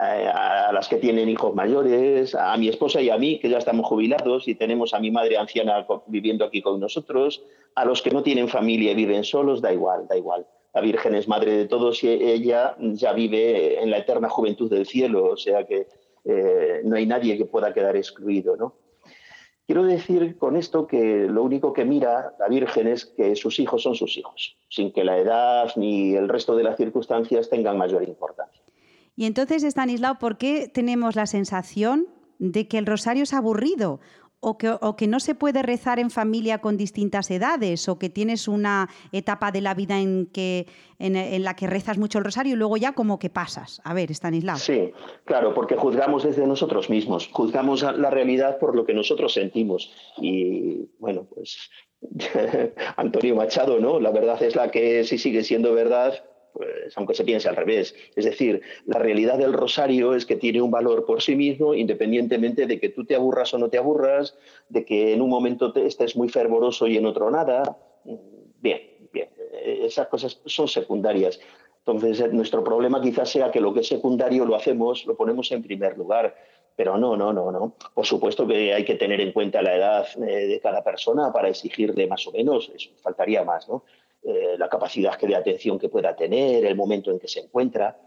[0.00, 3.58] eh, a las que tienen hijos mayores, a mi esposa y a mí, que ya
[3.58, 7.44] estamos jubilados y tenemos a mi madre anciana viviendo aquí con nosotros,
[7.76, 10.48] a los que no tienen familia y viven solos, da igual, da igual.
[10.74, 14.86] La Virgen es madre de todos y ella ya vive en la eterna juventud del
[14.86, 15.86] cielo, o sea que
[16.24, 18.56] eh, no hay nadie que pueda quedar excluido.
[18.56, 18.81] ¿no?
[19.72, 23.82] Quiero decir con esto que lo único que mira la Virgen es que sus hijos
[23.82, 28.02] son sus hijos, sin que la edad ni el resto de las circunstancias tengan mayor
[28.02, 28.62] importancia.
[29.16, 32.06] Y entonces, Stanislao, ¿por qué tenemos la sensación
[32.38, 34.00] de que el rosario es aburrido?
[34.44, 38.88] O que, no se puede rezar en familia con distintas edades, o que tienes una
[39.12, 40.28] etapa de la vida en,
[40.98, 43.80] la que rezas mucho el rosario y luego ya como que pasas.
[43.84, 44.56] A ver, Stanislao.
[44.56, 44.92] Sí,
[45.24, 49.92] claro, porque juzgamos desde nosotros mismos, juzgamos la realidad por lo que nosotros sentimos.
[50.16, 51.70] Y bueno, pues
[52.96, 54.00] Antonio Machado, ¿no?
[54.00, 57.94] La verdad es la que si sigue siendo verdad, pues, aunque se piense al revés.
[58.14, 62.66] Es decir, la realidad del rosario es que tiene un valor por sí mismo, independientemente
[62.66, 64.36] de que tú te aburras o no te aburras,
[64.68, 67.78] de que en un momento estés muy fervoroso y en otro nada.
[68.60, 68.80] Bien,
[69.12, 69.28] bien,
[69.62, 71.40] esas cosas son secundarias.
[71.84, 75.62] Entonces, nuestro problema quizás sea que lo que es secundario lo hacemos, lo ponemos en
[75.62, 76.34] primer lugar.
[76.76, 77.74] Pero no, no, no, no.
[77.92, 81.48] Por supuesto que hay que tener en cuenta la edad eh, de cada persona para
[81.48, 83.84] exigirle más o menos, eso faltaría más, ¿no?
[84.24, 87.98] Eh, la capacidad de atención que pueda tener, el momento en que se encuentra.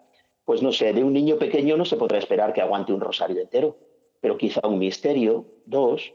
[0.46, 3.42] Pues no sé, de un niño pequeño no se podrá esperar que aguante un rosario
[3.42, 3.76] entero,
[4.22, 6.14] pero quizá un misterio, dos.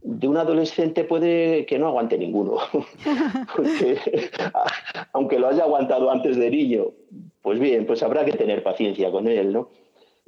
[0.00, 2.58] De un adolescente puede que no aguante ninguno,
[3.56, 3.98] porque
[5.12, 6.92] aunque lo haya aguantado antes de niño,
[7.42, 9.68] pues bien, pues habrá que tener paciencia con él, ¿no?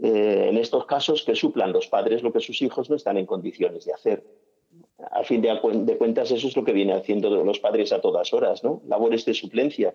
[0.02, 3.26] Eh, en estos casos que suplan los padres lo que sus hijos no están en
[3.26, 4.22] condiciones de hacer
[4.98, 8.64] a fin de, cuentas, eso es lo que viene haciendo los padres a todas horas,
[8.64, 8.82] ¿no?
[8.86, 9.94] Labores de suplencia,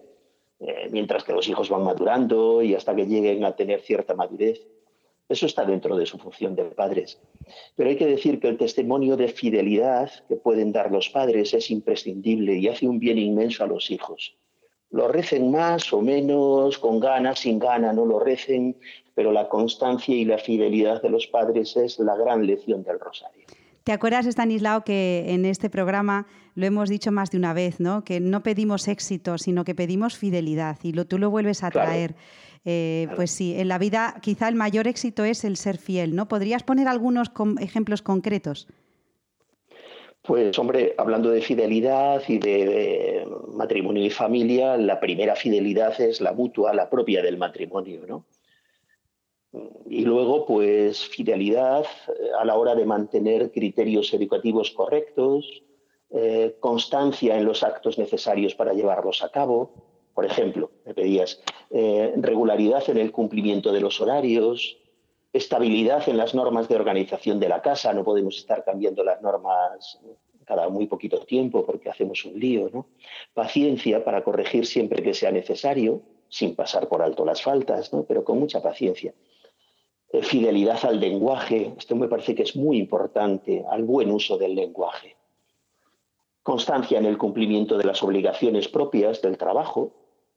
[0.59, 4.65] eh, mientras que los hijos van madurando y hasta que lleguen a tener cierta madurez.
[5.27, 7.19] Eso está dentro de su función de padres.
[7.75, 11.71] Pero hay que decir que el testimonio de fidelidad que pueden dar los padres es
[11.71, 14.37] imprescindible y hace un bien inmenso a los hijos.
[14.89, 18.77] Lo recen más o menos, con ganas, sin gana, no lo recen,
[19.15, 23.42] pero la constancia y la fidelidad de los padres es la gran lección del rosario.
[23.83, 28.03] ¿Te acuerdas, Stanislao, que en este programa lo hemos dicho más de una vez, ¿no?
[28.05, 32.15] que no pedimos éxito, sino que pedimos fidelidad y lo, tú lo vuelves a traer.
[32.65, 36.29] Eh, pues sí, en la vida quizá el mayor éxito es el ser fiel, ¿no?
[36.29, 38.69] ¿Podrías poner algunos ejemplos concretos?
[40.21, 46.31] Pues hombre, hablando de fidelidad y de, matrimonio y familia, la primera fidelidad es la
[46.31, 48.23] mutua, la propia del matrimonio, ¿no?
[49.87, 55.63] Y luego, pues, fidelidad eh, a la hora de mantener criterios educativos correctos,
[56.09, 59.71] eh, constancia en los actos necesarios para llevarlos a cabo.
[60.13, 64.77] Por ejemplo, me pedías eh, regularidad en el cumplimiento de los horarios,
[65.31, 67.93] estabilidad en las normas de organización de la casa.
[67.93, 69.99] No podemos estar cambiando las normas
[70.45, 72.69] cada muy poquito tiempo porque hacemos un lío.
[72.71, 72.87] ¿no?
[73.33, 78.03] Paciencia para corregir siempre que sea necesario, sin pasar por alto las faltas, ¿no?
[78.03, 79.13] pero con mucha paciencia.
[80.13, 84.53] Eh, fidelidad al lenguaje, esto me parece que es muy importante, al buen uso del
[84.53, 85.17] lenguaje.
[86.43, 89.91] Constancia en el cumplimiento de las obligaciones propias del trabajo,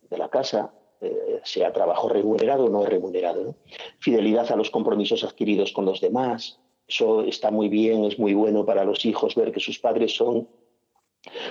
[0.09, 3.57] de la casa, eh, sea trabajo remunerado o no remunerado.
[3.99, 6.59] Fidelidad a los compromisos adquiridos con los demás.
[6.89, 10.49] Eso está muy bien, es muy bueno para los hijos ver que sus padres son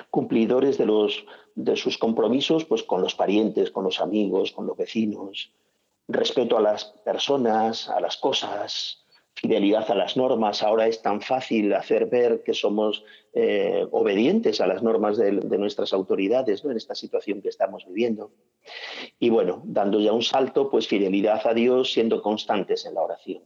[0.09, 4.77] cumplidores de, los, de sus compromisos pues, con los parientes, con los amigos, con los
[4.77, 5.51] vecinos,
[6.07, 10.63] respeto a las personas, a las cosas, fidelidad a las normas.
[10.63, 15.93] Ahora es tan fácil hacer ver que somos eh, obedientes a las normas de, nuestras
[15.93, 16.71] autoridades ¿no?
[16.71, 18.31] en esta situación que estamos viviendo.
[19.19, 23.43] Y bueno, dando ya un salto, pues fidelidad a Dios siendo constantes en la oración.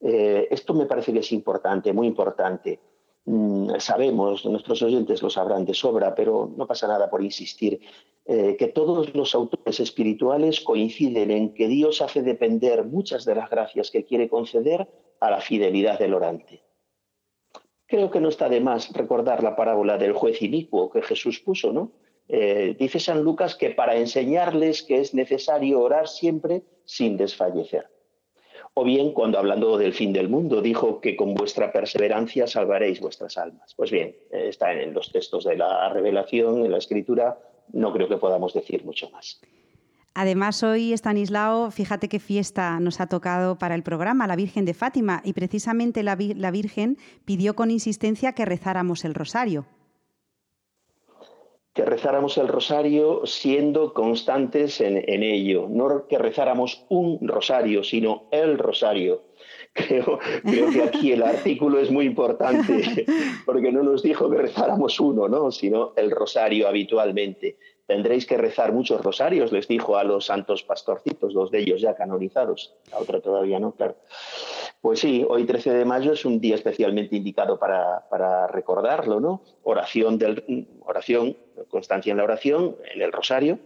[0.00, 2.80] Eh, esto me parece que es importante, muy importante.
[3.24, 7.80] Mm, sabemos, nuestros oyentes lo sabrán de sobra, pero no pasa nada por insistir,
[8.28, 13.48] eh, que todos los autores espirituales coinciden en que Dios hace depender muchas de las
[13.48, 14.88] gracias que quiere conceder
[15.20, 16.64] a la fidelidad del orante.
[17.86, 21.72] Creo que no está de más recordar la parábola del juez inicuo que Jesús puso,
[21.72, 21.92] ¿no?
[22.26, 27.86] Eh, dice San Lucas que para enseñarles que es necesario orar siempre sin desfallecer.
[28.74, 33.38] O bien, cuando hablando del fin del mundo, dijo que con vuestra perseverancia salvaréis vuestras
[33.38, 33.72] almas.
[33.76, 37.38] Pues bien, está en los textos de la revelación, en la escritura,
[37.72, 39.40] no creo que podamos decir mucho más.
[40.14, 44.72] Además, hoy, Estanislao, fíjate qué fiesta nos ha tocado para el programa, la Virgen de
[44.72, 46.96] Fátima, y precisamente la, la Virgen
[47.26, 49.66] pidió con insistencia que rezáramos el rosario.
[51.76, 58.56] que rezáramos el rosario siendo constantes en, ello, no que rezáramos un rosario, sino el
[58.56, 59.20] rosario.
[59.76, 63.04] Creo, creo, que aquí el artículo es muy importante,
[63.44, 65.50] porque no nos dijo que rezáramos uno, ¿no?
[65.52, 67.58] sino el rosario habitualmente.
[67.86, 71.94] Tendréis que rezar muchos rosarios, les dijo a los santos pastorcitos, dos de ellos ya
[71.94, 73.96] canonizados, la otra todavía no, claro.
[74.80, 79.42] Pues sí, hoy 13 de mayo es un día especialmente indicado para, para recordarlo, ¿no?
[79.62, 81.36] Oración, del, oración,
[81.68, 83.58] constancia en la oración, en el rosario,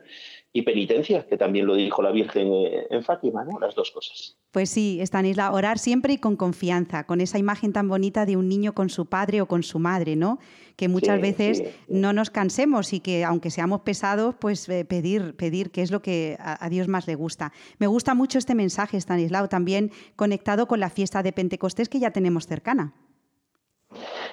[0.52, 3.60] y penitencia, que también lo dijo la Virgen eh, en Fátima, ¿no?
[3.60, 4.36] Las dos cosas.
[4.50, 8.48] Pues sí, Stanisla, orar siempre y con confianza, con esa imagen tan bonita de un
[8.48, 10.40] niño con su padre o con su madre, ¿no?
[10.74, 15.70] Que muchas veces no nos cansemos y que aunque seamos pesados, pues eh, pedir, pedir
[15.70, 17.52] qué es lo que a, Dios más le gusta.
[17.78, 22.10] Me gusta mucho este mensaje, Stanislao, también conectado con la fiesta de Pentecostés que ya
[22.10, 22.94] tenemos cercana.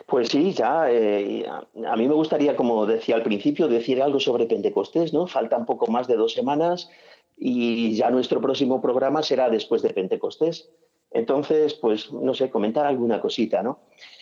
[0.06, 0.92] Pues sí, ya.
[0.92, 5.28] Eh, a mí me gustaría, como decía al principio, decir algo sobre Pentecostés, ¿no?
[5.28, 6.90] Falta un poco más de dos semanas
[7.38, 10.70] y ya nuestro próximo programa será después de Pentecostés.
[11.12, 13.80] Entonces, pues, no sé, comentar alguna cosita, ¿no?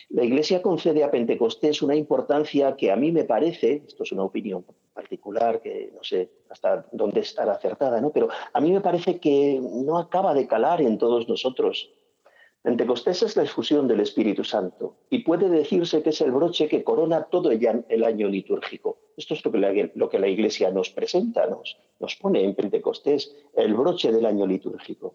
[0.08, 4.22] La Iglesia concede a Pentecostés una importancia que a mí me parece, esto es una
[4.22, 4.64] opinión
[4.94, 8.10] particular que no sé hasta dónde estará acertada, ¿no?
[8.10, 11.90] Pero a mí me parece que no acaba de calar en todos nosotros.
[12.66, 16.82] Pentecostés es la efusión del Espíritu Santo y puede decirse que es el broche que
[16.82, 18.98] corona todo el año litúrgico.
[19.16, 24.10] Esto es lo que la, Iglesia nos presenta, nos, nos pone en Pentecostés el broche
[24.10, 25.14] del año litúrgico.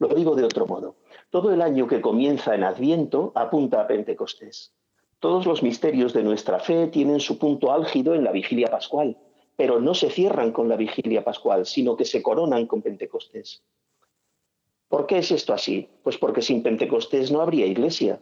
[0.00, 0.96] Lo digo de otro modo.
[1.30, 4.72] Todo el año que comienza en Adviento apunta a Pentecostés.
[5.20, 9.16] Todos los misterios de nuestra fe tienen su punto álgido en la vigilia pascual,
[9.54, 13.62] pero no se cierran con la vigilia pascual, sino que se coronan con Pentecostés.
[14.90, 15.88] ¿Por qué es esto así?
[16.02, 18.18] Pues porque sin Pentecostés no habría iglesia.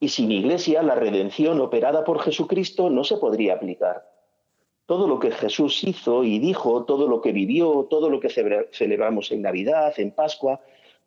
[0.00, 4.10] Y sin iglesia la redención operada por Jesucristo no se podría aplicar.
[4.86, 8.30] Todo lo que Jesús hizo y dijo, todo lo que vivió, todo lo que
[8.72, 10.62] celebramos en Navidad, en Pascua,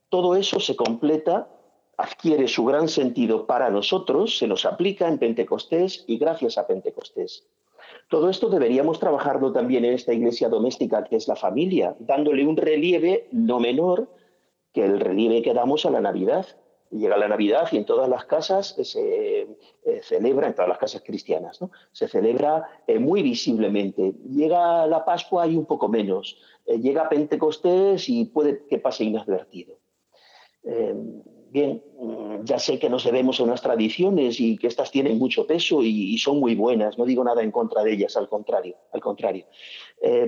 [0.10, 1.50] todo eso se completa,
[1.98, 7.48] adquiere su gran sentido para nosotros, se nos aplica en Pentecostés y gracias a Pentecostés.
[8.10, 12.58] Todo esto deberíamos trabajarlo también en esta iglesia doméstica que es la familia, dándole un
[12.58, 14.08] relieve no menor
[14.74, 16.46] que el relieve que damos a la Navidad.
[16.90, 21.02] Llega la Navidad y en todas las casas se eh, celebra, en todas las casas
[21.04, 21.72] cristianas, ¿no?
[21.92, 24.14] se celebra eh, muy visiblemente.
[24.30, 26.38] Llega la Pascua y un poco menos.
[26.68, 29.80] Eh, llega Pentecostés y puede que pase inadvertido.
[31.54, 35.48] Bien, mm, ya sé que nos debemos a unas tradiciones y que estas tienen mucho
[35.48, 36.98] peso y, y, son muy buenas.
[36.98, 39.46] No digo nada en contra de ellas, al contrario, al contrario.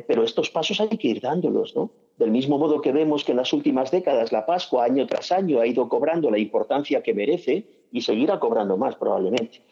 [0.08, 1.92] pero estos pasos hay que ir dándolos, ¿no?
[2.18, 5.60] Del mismo modo que vemos que en las últimas décadas la Pascua año tras año
[5.60, 9.64] ha ido cobrando la importancia que merece y seguirá cobrando más probablemente.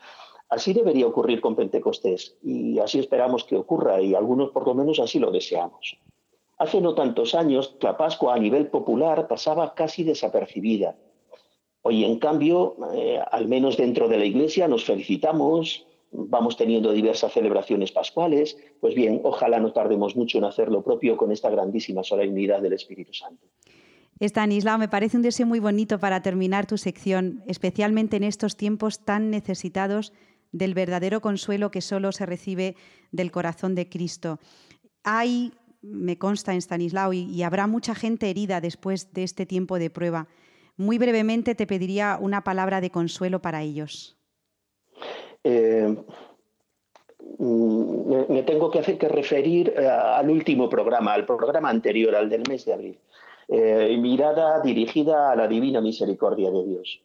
[0.50, 5.00] Así debería ocurrir con Pentecostés y así esperamos que ocurra y algunos por lo menos
[5.00, 5.98] así lo deseamos.
[6.58, 10.96] Hace no tantos años la Pascua a nivel popular pasaba casi desapercibida.
[11.86, 17.34] Hoy en cambio, eh, al menos dentro de la Iglesia, nos felicitamos, vamos teniendo diversas
[17.34, 22.02] celebraciones pascuales, pues bien, ojalá no tardemos mucho en hacer lo propio con esta grandísima
[22.02, 23.48] solemnidad del Espíritu Santo.
[24.22, 29.04] Estanislao, me parece un deseo muy bonito para terminar tu sección, especialmente en estos tiempos
[29.04, 30.14] tan necesitados
[30.54, 32.78] del verdadero consuelo que solo se recibe
[33.12, 34.40] del corazón de Cristo.
[35.04, 39.80] Hay, me consta en Stanislao, y, y habrá mucha gente herida después de este tiempo
[39.80, 40.30] de prueba.
[40.78, 44.18] Muy brevemente te pediría una palabra de consuelo para ellos.
[45.44, 45.96] Eh,
[47.38, 52.30] mm, me, tengo que hacer que referir eh, al último programa, al programa anterior, al
[52.30, 53.00] del mes de abril.
[53.48, 57.02] Eh, mirada dirigida a la divina misericordia de Dios.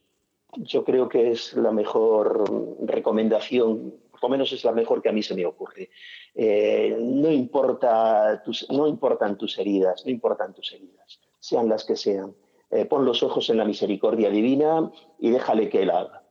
[0.57, 2.45] Yo creo que es la mejor
[2.87, 5.91] recomendación, por lo menos es la mejor que a mí se me ocurre.
[6.35, 12.35] no, importa no importan tus heridas, no importan tus heridas, sean las que sean.
[12.89, 16.23] Pon los ojos en la misericordia divina y déjale que Él haga.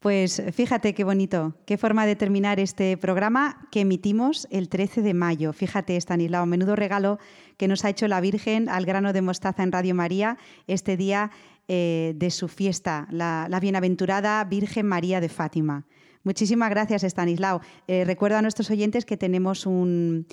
[0.00, 5.12] Pues fíjate qué bonito, qué forma de terminar este programa que emitimos el 13 de
[5.12, 5.52] mayo.
[5.52, 7.18] Fíjate, Stanislao, menudo regalo
[7.56, 10.38] que nos ha hecho la Virgen al grano de mostaza en Radio María
[10.68, 11.32] este día
[11.66, 15.84] eh, de su fiesta, la bienaventurada Virgen María de Fátima.
[16.28, 17.62] Muchísimas gracias, Stanislao.
[17.86, 20.24] Eh, recuerdo a nuestros oyentes que tenemos eh,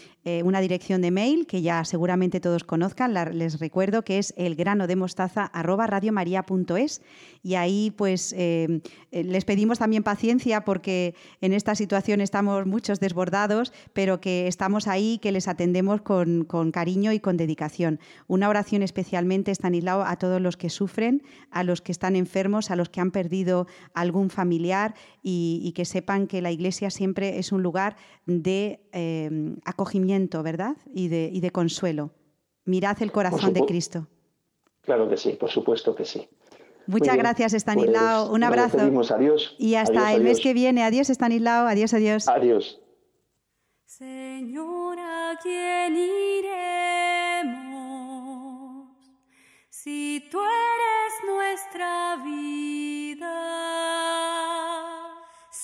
[0.43, 3.13] una dirección de mail que ya seguramente todos conozcan.
[3.13, 7.01] les recuerdo que es elgranodemostaza@radiomaria.es
[7.43, 8.81] y ahí pues eh,
[9.11, 15.17] les pedimos también paciencia porque en esta situación estamos muchos desbordados, pero que estamos ahí,
[15.19, 18.01] que les atendemos con, cariño y con dedicación.
[18.27, 22.75] Una oración especialmente, Stanislao, a todos los que sufren, a los que están enfermos, a
[22.75, 24.93] los que han perdido algún familiar
[25.23, 28.79] y que que sepan que la iglesia siempre es un lugar de
[29.65, 30.75] acogimiento, ¿verdad?
[30.93, 32.11] Y de, y de consuelo.
[32.65, 34.07] Mirad el corazón de Cristo.
[34.81, 36.27] Claro que sí, por supuesto que sí.
[36.87, 38.25] Muchas gracias, Estanislao.
[38.25, 38.79] Pues un abrazo.
[39.15, 39.55] Adiós.
[39.59, 40.83] Y hasta el mes que viene.
[40.83, 41.67] Adiós, Estanislao.
[41.67, 42.27] Adiós, adiós.
[42.27, 42.81] Adiós.
[43.85, 45.95] Señora, quién
[46.39, 46.95] iremos?
[49.69, 52.94] Si tú eres nuestra vida.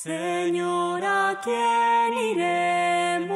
[0.04, 3.30] Señora, quién iremos?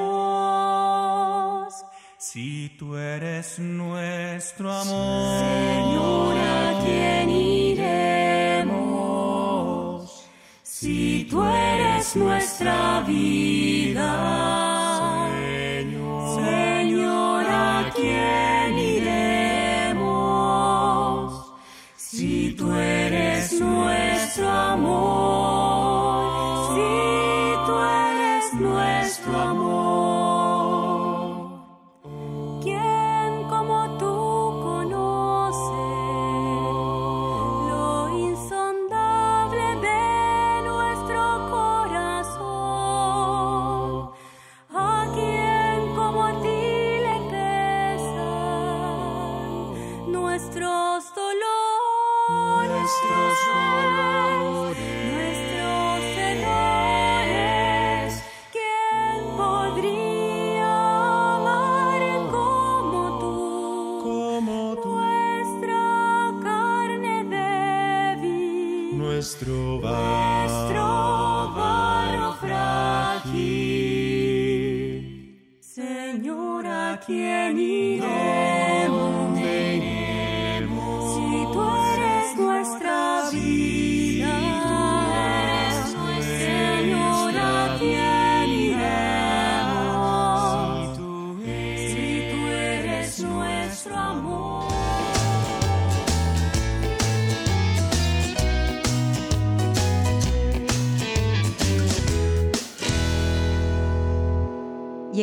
[2.18, 5.46] Si tú eres nuestro amor.
[5.46, 8.66] Señora, quién iremos?
[10.64, 14.56] Si tú eres nuestra vida.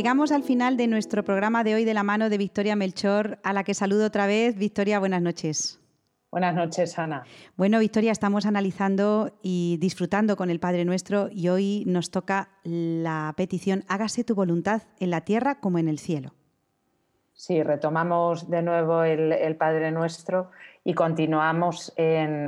[0.03, 3.53] Llegamos al final de nuestro programa de hoy de la mano de Victoria Melchor, a
[3.53, 4.57] la que saludo otra vez.
[4.59, 5.81] Victoria, buenas noches.
[6.33, 7.23] Buenas noches, Ana.
[7.57, 13.33] Bueno, Victoria, estamos analizando y disfrutando con el Padre Nuestro y hoy nos toca la
[13.37, 16.33] petición, hágase tu voluntad en la tierra como en el cielo.
[17.33, 20.51] Sí, retomamos de nuevo el, Padre Nuestro
[20.83, 21.95] y continuamos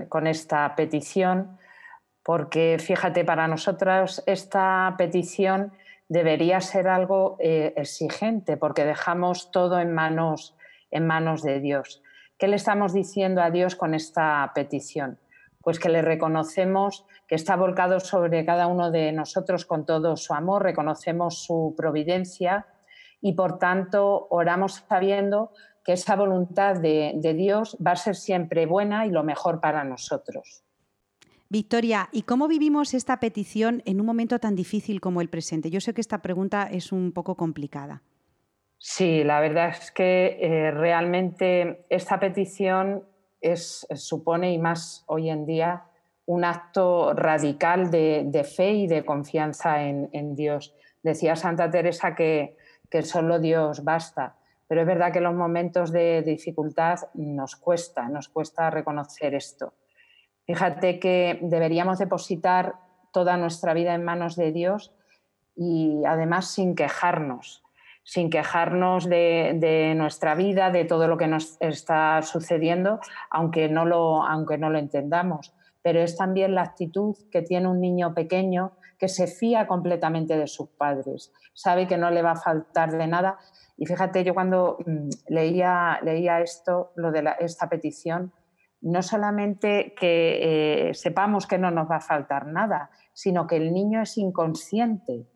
[0.09, 1.57] con esta petición,
[2.25, 5.71] porque fíjate, para nosotros esta petición
[6.15, 10.57] debería ser algo eh, exigente porque dejamos todo en manos,
[10.93, 12.05] en manos de Dios.
[12.39, 15.19] ¿Qué le estamos diciendo a Dios con esta petición?
[15.61, 20.35] Pues que le reconocemos que está volcado sobre cada uno de nosotros con todo su
[20.35, 22.69] amor, reconocemos su providencia
[23.21, 25.51] y por tanto oramos sabiendo
[25.85, 30.64] que esa voluntad de Dios va a ser siempre buena y lo mejor para nosotros.
[31.55, 35.71] Victoria, ¿y cómo vivimos esta petición en un momento tan difícil como el presente?
[35.71, 38.03] Yo sé que esta pregunta es un poco complicada.
[38.77, 43.05] Sí, la verdad es que eh, realmente esta petición
[43.41, 45.85] es, supone, y más hoy en día,
[46.27, 50.75] un acto radical de, fe y de confianza en, Dios.
[51.05, 52.57] Decía Santa Teresa que,
[52.91, 54.35] que solo Dios basta,
[54.67, 59.73] pero es verdad que los momentos de dificultad nos cuesta, nos cuesta reconocer esto.
[60.47, 62.74] Fíjate que deberíamos depositar
[63.12, 64.92] toda nuestra vida en manos de Dios
[65.57, 67.62] y además sin quejarnos,
[68.03, 74.22] sin quejarnos de, nuestra vida, de todo lo que nos está sucediendo, aunque no, lo,
[74.24, 75.55] aunque no lo entendamos.
[75.82, 80.47] Pero es también la actitud que tiene un niño pequeño que se fía completamente de
[80.47, 83.38] sus padres, sabe que no le va a faltar de nada.
[83.76, 88.32] Y fíjate, yo cuando mm, leía, leía esto, lo de esta petición,
[88.85, 93.72] no solamente que eh, sepamos que no nos va a faltar nada, sino que el
[93.72, 95.26] niño es inconsciente,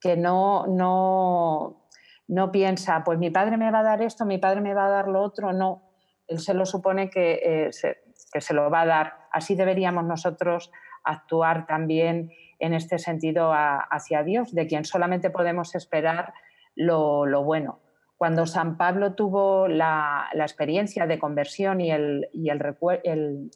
[0.00, 1.88] que no, no,
[2.28, 4.90] no piensa, pues mi padre me va a dar esto, mi padre me va a
[4.90, 5.82] dar lo otro, no,
[6.28, 9.14] él se lo supone que, eh, se, que se lo va a dar.
[9.32, 10.70] Así deberíamos nosotros
[11.02, 12.30] actuar también
[12.60, 16.34] en este sentido hacia Dios, de quien solamente podemos esperar
[16.76, 17.80] lo, lo bueno.
[18.22, 22.28] Cuando San Pablo tuvo la, experiencia de conversión y, el,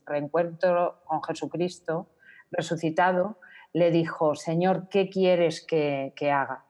[0.04, 2.08] reencuentro con Jesucristo
[2.50, 3.38] resucitado,
[3.72, 6.64] le dijo, Señor, ¿qué quieres que, haga?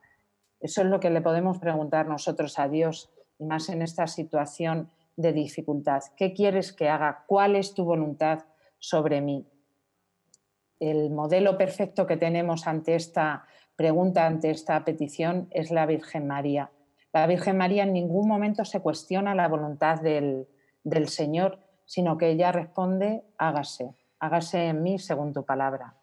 [0.61, 4.91] Eso es lo que le podemos preguntar nosotros a Dios, y más en esta situación
[5.17, 6.03] de dificultad.
[6.19, 7.25] ¿Qué quieres que haga?
[7.27, 8.41] ¿Cuál es tu voluntad
[8.79, 9.49] sobre mí?
[10.81, 16.71] el modelo perfecto que tenemos ante esta pregunta, ante esta petición, es la Virgen María.
[17.21, 20.47] La Virgen María en ningún momento se cuestiona la voluntad del,
[20.85, 25.95] del Señor, sino que ella responde, hágase, hágase en mí según tu palabra.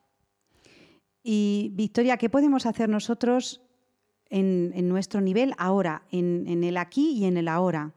[1.22, 3.62] Y Victoria, ¿qué podemos hacer nosotros
[4.30, 7.92] en, nuestro nivel ahora, en, el aquí y en el ahora?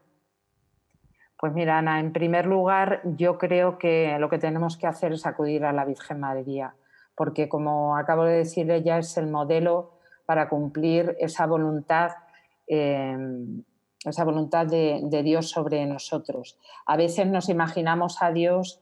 [1.39, 5.25] Pues mira, Ana, en primer lugar, yo creo que lo que tenemos que hacer es
[5.25, 6.75] acudir a la Virgen María,
[7.15, 9.97] porque como acabo de decir, ella es el modelo
[10.27, 12.11] para cumplir esa voluntad,
[12.67, 13.63] em,
[14.05, 16.57] esa voluntad de, Dios sobre nosotros.
[16.85, 18.79] A veces nos imaginamos a Dios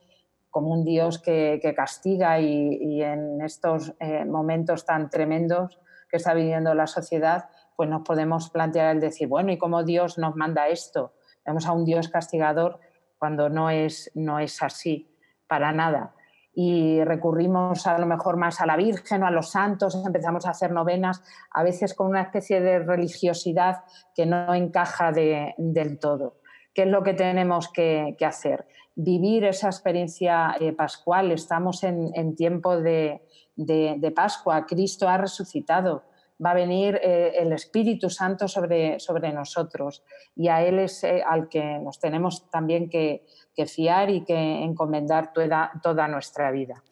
[0.50, 5.78] como un Dios que, castiga y, en estos eh, momentos tan tremendos
[6.08, 10.18] que está viviendo la sociedad, pues nos podemos plantear el decir, bueno, ¿y cómo Dios
[10.18, 11.12] nos manda esto?
[11.44, 12.80] Vemos a un Dios castigador
[13.18, 15.10] cuando no es, no es así,
[15.46, 16.15] para nada.
[16.58, 20.50] Y recurrimos a lo mejor más a la Virgen o a los santos, empezamos a
[20.50, 23.84] hacer novenas, a veces con una especie de religiosidad
[24.14, 26.38] que no encaja del todo.
[26.72, 28.66] ¿Qué es lo que tenemos que, hacer?
[28.94, 31.30] Vivir esa experiencia eh, pascual.
[31.30, 33.20] Estamos en tiempo de,
[33.56, 34.66] de, Pascua.
[34.66, 36.04] Cristo ha resucitado.
[36.44, 40.04] Va a venir eh, el Espíritu Santo sobre, sobre, nosotros
[40.34, 43.24] y a Él es eh, al que nos tenemos también que,
[43.64, 46.82] fiar y que encomendar toda, toda nuestra vida.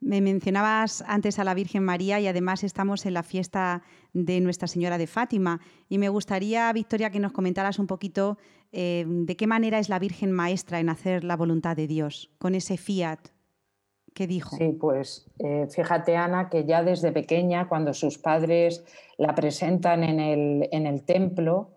[0.00, 4.68] Me mencionabas antes a la Virgen María y además estamos en la fiesta de Nuestra
[4.68, 5.60] Señora de Fátima.
[5.88, 8.36] Y me gustaría, Victoria, que nos comentaras un poquito
[8.72, 12.54] eh, de qué manera es la Virgen Maestra en hacer la voluntad de Dios, con
[12.54, 13.18] ese fiat
[14.14, 14.56] ¿Qué dijo?
[14.56, 18.84] Sí, pues eh, fíjate Ana que ya desde pequeña, cuando sus padres
[19.16, 21.70] la presentan en el, en el templo,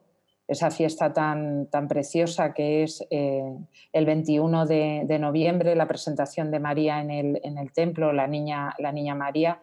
[0.48, 3.58] esa fiesta tan, tan preciosa que es eh,
[3.92, 8.74] el 21 de, noviembre, la presentación de María en el, en el, templo, la niña,
[8.78, 9.62] la niña María,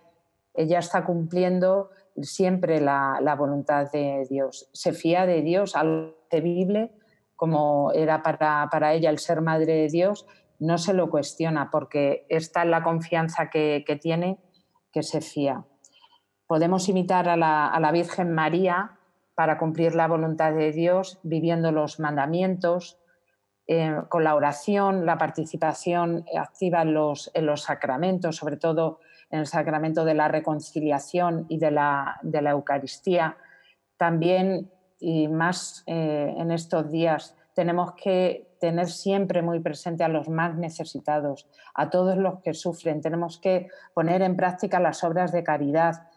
[0.54, 4.68] ella está cumpliendo siempre la, la voluntad de Dios.
[4.72, 6.90] Se fía de Dios, algo temible,
[7.36, 10.26] como era para, para ella el ser madre de Dios,
[10.62, 14.38] no se lo cuestiona porque esta es la confianza que, tiene
[14.92, 15.64] que se fía.
[16.46, 18.92] Podemos imitar a la, Virgen María
[19.34, 22.98] para cumplir la voluntad de Dios viviendo los mandamientos,
[23.66, 28.98] eh, con la oración, la participación activa en los, los, sacramentos, sobre todo
[29.30, 33.36] en el sacramento de la reconciliación y de la, de la Eucaristía.
[33.96, 40.28] También, y más eh, en estos días, tenemos que tener siempre muy presente a los
[40.28, 43.00] más necesitados, a todos los que sufren.
[43.00, 46.08] Tenemos que poner en práctica las obras de caridad,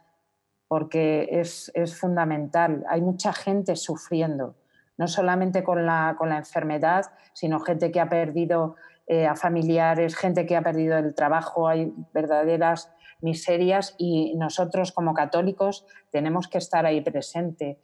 [0.76, 2.84] porque es, fundamental.
[2.90, 4.58] Hay mucha gente sufriendo,
[4.98, 8.76] no solamente con la, con la enfermedad, sino gente que ha perdido
[9.08, 15.14] eh, a familiares, gente que ha perdido el trabajo, hay verdaderas miserias y nosotros como
[15.14, 17.80] católicos tenemos que estar ahí presente.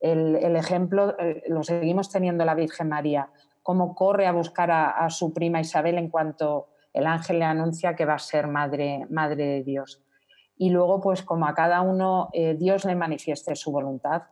[0.00, 3.30] El, ejemplo eh, lo seguimos teniendo la Virgen María,
[3.62, 8.04] cómo corre a buscar a, su prima Isabel en cuanto el ángel le anuncia que
[8.04, 10.02] va a ser madre, madre de Dios.
[10.56, 14.22] Y luego, pues como a cada uno eh, Dios le manifieste su voluntad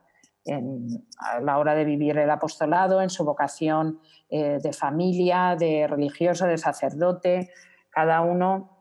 [0.44, 5.86] en, a la hora de vivir el apostolado, en su vocación eh, de familia, de
[5.86, 7.50] religioso, de sacerdote,
[7.90, 8.78] cada uno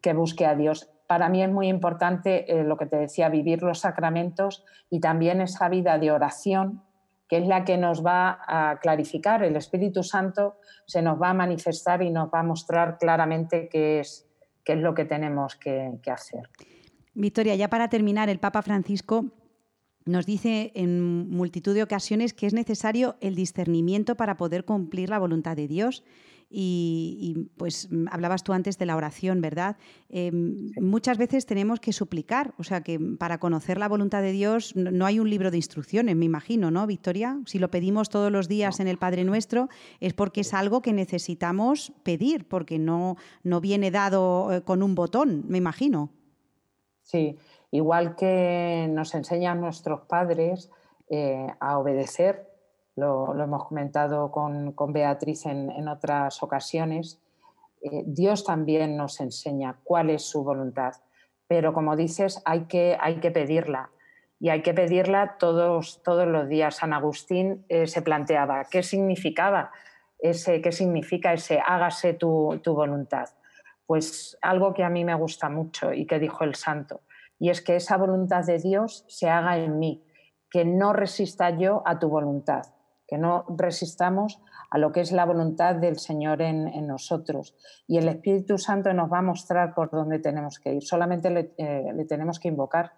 [0.00, 3.62] que busque a Dios para mí es muy importante eh, lo que te decía, vivir
[3.62, 6.82] los sacramentos y también esa vida de oración,
[7.28, 9.42] que es la que nos va a clarificar.
[9.42, 10.56] El Espíritu Santo
[10.86, 14.25] se nos va a manifestar y nos va a mostrar claramente qué es,
[14.66, 16.50] qué es lo que tenemos que, que hacer.
[17.14, 19.26] Victoria, ya para terminar, el Papa Francisco
[20.04, 25.18] nos dice en multitud de ocasiones que es necesario el discernimiento para poder cumplir la
[25.18, 26.04] voluntad de Dios
[26.48, 29.76] y, pues mm, hablabas tú antes de la oración, ¿verdad?
[30.08, 34.74] Em, muchas veces tenemos que suplicar, o sea que para conocer la voluntad de Dios
[34.76, 37.38] no hay un libro de instrucciones, me imagino, ¿no, Victoria?
[37.46, 39.68] Si lo pedimos todos los días en el Padre Nuestro
[40.00, 44.94] es porque es algo que necesitamos pedir, porque no, no viene dado eh, con un
[44.94, 46.10] botón, me imagino.
[47.02, 47.36] Sí,
[47.70, 50.70] igual que nos enseñan nuestros padres
[51.08, 52.55] eh, a obedecer
[52.96, 57.20] lo, hemos comentado con, Beatriz en, otras ocasiones,
[57.82, 60.94] eh, Dios también nos enseña cuál es su voluntad,
[61.46, 62.98] pero como dices, hay que,
[63.32, 63.90] pedirla
[64.40, 66.76] y hay que pedirla todos, todos los días.
[66.76, 69.70] San Agustín eh, se planteaba qué significaba
[70.18, 73.28] ese, qué significa ese hágase tu, tu voluntad.
[73.86, 77.02] Pues algo que a mí me gusta mucho y que dijo el santo,
[77.38, 80.02] y es que esa voluntad de Dios se haga en mí,
[80.50, 82.75] que no resista yo a tu voluntad
[83.06, 84.40] que no resistamos
[84.70, 87.54] a lo que es la voluntad del Señor en, nosotros.
[87.86, 90.82] Y el Espíritu Santo nos va a mostrar por dónde tenemos que ir.
[90.82, 92.92] Solamente le, eh, tenemos que invocar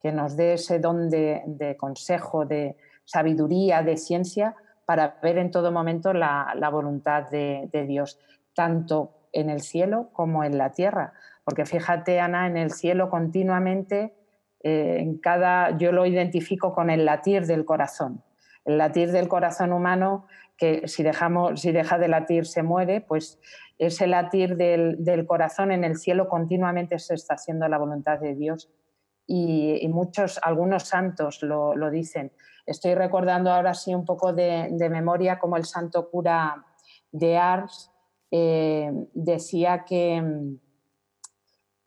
[0.00, 4.54] que nos dé ese don de, consejo, de sabiduría, de ciencia,
[4.86, 8.18] para ver en todo momento la, voluntad de, Dios,
[8.54, 11.12] tanto en el cielo como en la tierra.
[11.44, 14.14] Porque fíjate, Ana, en el cielo continuamente,
[14.62, 18.22] eh, en cada, yo lo identifico con el latir del corazón.
[18.64, 23.40] El latir del corazón humano que si, dejamos, si deja de latir se muere, pues
[23.78, 28.70] ese latir del, corazón en el cielo continuamente se está haciendo la voluntad de Dios.
[29.26, 32.32] Y, muchos, algunos santos lo, dicen.
[32.66, 36.62] Estoy recordando ahora sí un poco de, memoria como el santo cura
[37.10, 37.90] de Ars
[38.30, 40.22] eh, decía que,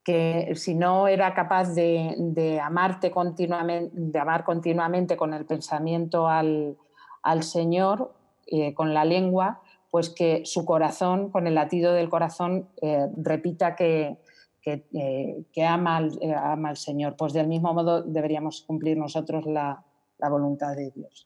[0.04, 6.78] que si no era capaz de, amarte continuamente, de amar continuamente con el pensamiento al,
[7.22, 8.14] al Señor,
[8.48, 13.76] eh, con la lengua, pues que su corazón, con el latido del corazón, eh, repita
[13.76, 14.18] que,
[14.62, 17.16] que, eh, ama, al, ama, al, Señor.
[17.16, 19.84] Pues del mismo modo deberíamos cumplir nosotros la,
[20.18, 21.26] la voluntad de Dios.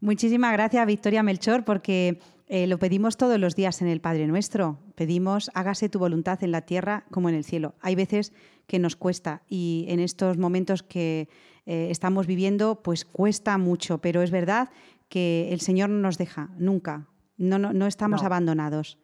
[0.00, 2.18] Muchísimas gracias, Victoria Melchor, porque
[2.48, 4.78] lo pedimos todos los días en el Padre Nuestro.
[4.94, 7.74] Pedimos, hágase tu voluntad en la tierra como en el cielo.
[7.80, 8.32] Hay veces
[8.66, 11.28] que nos cuesta y en estos momentos que
[11.64, 14.70] estamos viviendo, pues cuesta mucho, pero es verdad
[15.12, 17.06] que el Señor no nos deja, nunca.
[17.36, 18.98] No, no, estamos abandonados.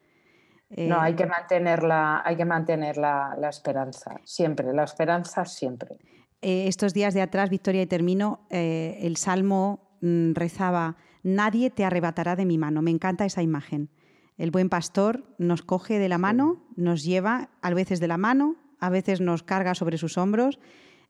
[0.71, 5.97] no, hay que mantener, la, hay que mantener la, esperanza, siempre, la esperanza siempre.
[6.41, 10.97] Eh, estos días de atrás, Victoria, y termino, eh, el Salmo mm, rezaba,
[11.35, 12.83] nadie te arrebatará de mi mano.
[12.83, 13.91] Me encanta esa imagen.
[14.37, 18.57] El buen pastor nos coge de la mano, nos lleva a veces de la mano,
[18.79, 20.59] a veces nos carga sobre sus hombros.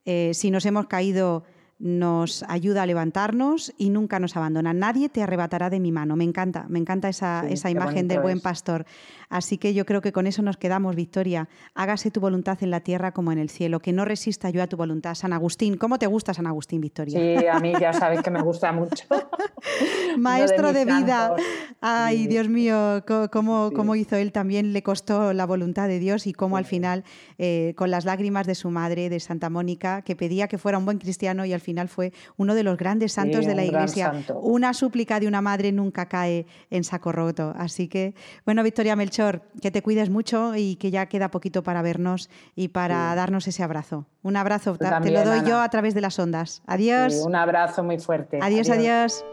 [0.04, 1.44] Eh, si nos hemos caído
[1.78, 4.72] nos ayuda a levantarnos y nunca nos abandona.
[4.72, 6.16] Nadie te arrebatará de mi mano.
[6.16, 8.84] Me encanta, me encanta esa, imagen del buen pastor.
[9.28, 11.48] Así que yo creo que con eso nos quedamos, Victoria.
[11.74, 14.66] Hágase tu voluntad en la tierra como en el cielo, que no resista yo a
[14.66, 15.14] tu voluntad.
[15.14, 17.18] San Agustín, ¿cómo te gusta San Agustín, Victoria?
[17.18, 19.04] Sí, a mí ya sabes que me gusta mucho.
[20.18, 21.36] Maestro de, vida.
[21.80, 26.56] Ay, Dios mío, cómo, hizo él también, le costó la voluntad de Dios y cómo
[26.56, 27.04] al final,
[27.36, 30.86] eh, con las lágrimas de su madre, de Santa Mónica, que pedía que fuera un
[30.86, 34.12] buen cristiano y al final fue uno de los grandes santos de la Iglesia.
[34.40, 37.54] Una súplica de una madre nunca cae en saco roto.
[37.56, 38.14] Así que,
[38.44, 42.68] bueno, Victoria Melchor, que te cuides mucho y que ya queda poquito para vernos y
[42.68, 44.06] para darnos ese abrazo.
[44.22, 46.62] Un abrazo, te lo doy yo a través de las ondas.
[46.66, 47.14] Adiós.
[47.24, 48.38] un abrazo muy fuerte.
[48.40, 48.70] adiós.
[48.70, 49.24] adiós.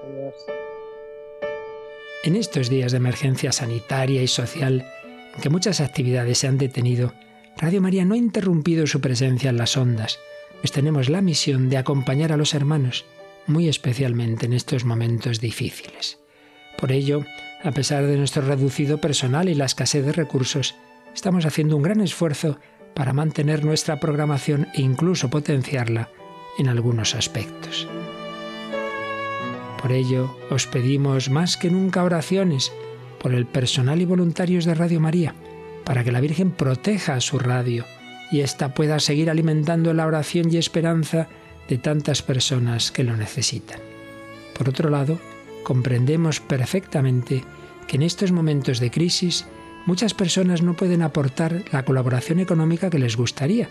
[2.23, 4.85] En estos días de emergencia sanitaria y social,
[5.35, 7.13] en que muchas actividades se han detenido,
[7.57, 10.19] Radio María no ha interrumpido su presencia en las ondas
[10.61, 13.05] pues tenemos la misión de acompañar a los hermanos,
[13.47, 16.19] muy especialmente en estos momentos difíciles.
[16.77, 17.23] Por ello,
[17.63, 20.75] a pesar de nuestro reducido personal y la escasez de recursos,
[21.13, 22.59] estamos haciendo un gran esfuerzo
[22.93, 26.09] para mantener nuestra programación e incluso potenciarla
[26.57, 27.87] en algunos aspectos.
[29.81, 32.71] Por ello, os pedimos más que nunca oraciones
[33.19, 35.35] por el personal y voluntarios de Radio María,
[35.83, 37.85] para que la Virgen proteja a su radio,
[38.35, 41.29] y ésta pueda seguir alimentando la oración y esperanza
[41.69, 43.79] de tantas personas que lo necesitan.
[44.57, 45.19] Por otro lado,
[45.63, 47.43] comprendemos perfectamente
[47.87, 49.45] que en estos momentos de crisis
[49.85, 53.69] muchas personas no pueden aportar la colaboración económica que les gustaría.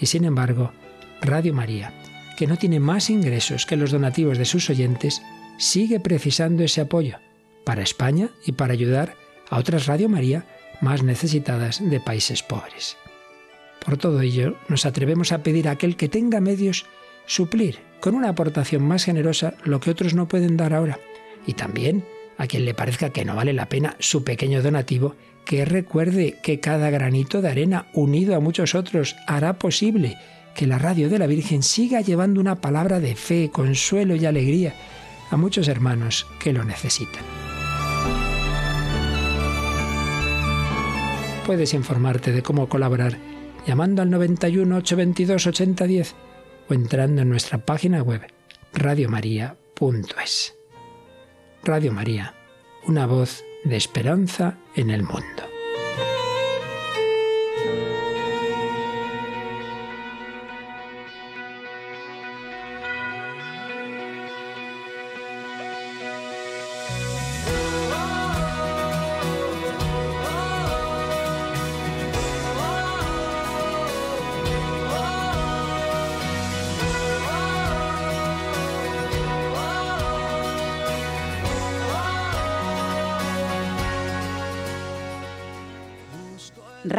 [0.00, 0.72] Y sin embargo,
[1.20, 1.94] Radio María,
[2.36, 5.22] que no tiene más ingresos que los donativos de sus oyentes,
[5.56, 7.18] sigue precisando ese apoyo
[7.64, 9.14] para España y para ayudar
[9.50, 10.46] a otras Radio María
[10.80, 12.96] más necesitadas de países pobres.
[13.84, 16.86] Por todo ello, nos atrevemos a pedir a aquel que tenga medios
[17.26, 20.98] suplir con una aportación más generosa lo que otros no pueden dar ahora.
[21.46, 22.04] Y también
[22.38, 25.14] a quien le parezca que no vale la pena su pequeño donativo,
[25.44, 30.16] que recuerde que cada granito de arena unido a muchos otros hará posible
[30.54, 34.74] que la radio de la Virgen siga llevando una palabra de fe, consuelo y alegría
[35.30, 37.22] a muchos hermanos que lo necesitan.
[41.44, 43.18] Puedes informarte de cómo colaborar
[43.66, 46.14] llamando al 91 822 8010
[46.68, 48.22] o entrando en nuestra página web
[48.72, 50.54] radiomaria.es.
[51.62, 52.34] Radio María,
[52.86, 55.43] una voz de esperanza en el mundo.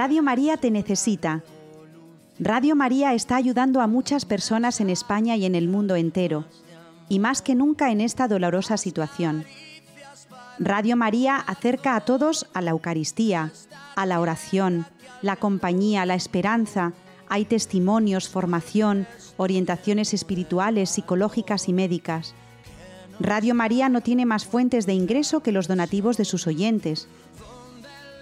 [0.05, 1.41] Radio María te necesita.
[2.37, 6.45] Radio María está ayudando a muchas personas en España y en el mundo entero,
[7.09, 9.45] y más que nunca en esta dolorosa situación.
[10.59, 13.51] Radio María acerca a todos a la Eucaristía,
[13.95, 14.85] a la oración,
[15.23, 16.93] la compañía, la esperanza.
[17.27, 22.35] Hay testimonios, formación, orientaciones espirituales, psicológicas y médicas.
[23.19, 27.07] Radio María no tiene más fuentes de ingreso que los donativos de sus oyentes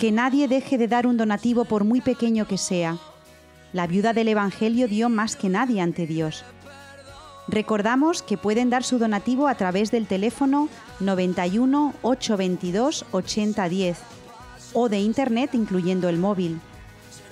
[0.04, 2.98] que nadie deje de dar un donativo por muy pequeño que sea.
[3.72, 6.44] La viuda del Evangelio dio más que nadie ante Dios.
[7.48, 10.68] Recordamos que pueden dar su donativo a través del teléfono
[11.00, 13.98] 91 822 8010
[14.74, 16.60] o de internet incluyendo el móvil.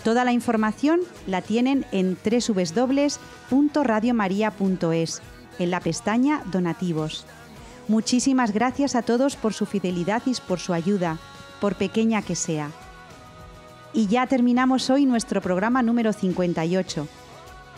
[0.06, 5.22] Toda la información la tienen en www.radiomaria.es
[5.60, 7.26] en la pestaña Donativos.
[7.90, 11.20] Muchísimas gracias a todos por su fidelidad y por su ayuda
[11.62, 12.72] por pequeña que sea.
[13.94, 17.08] Y ya terminamos hoy nuestro programa número 58.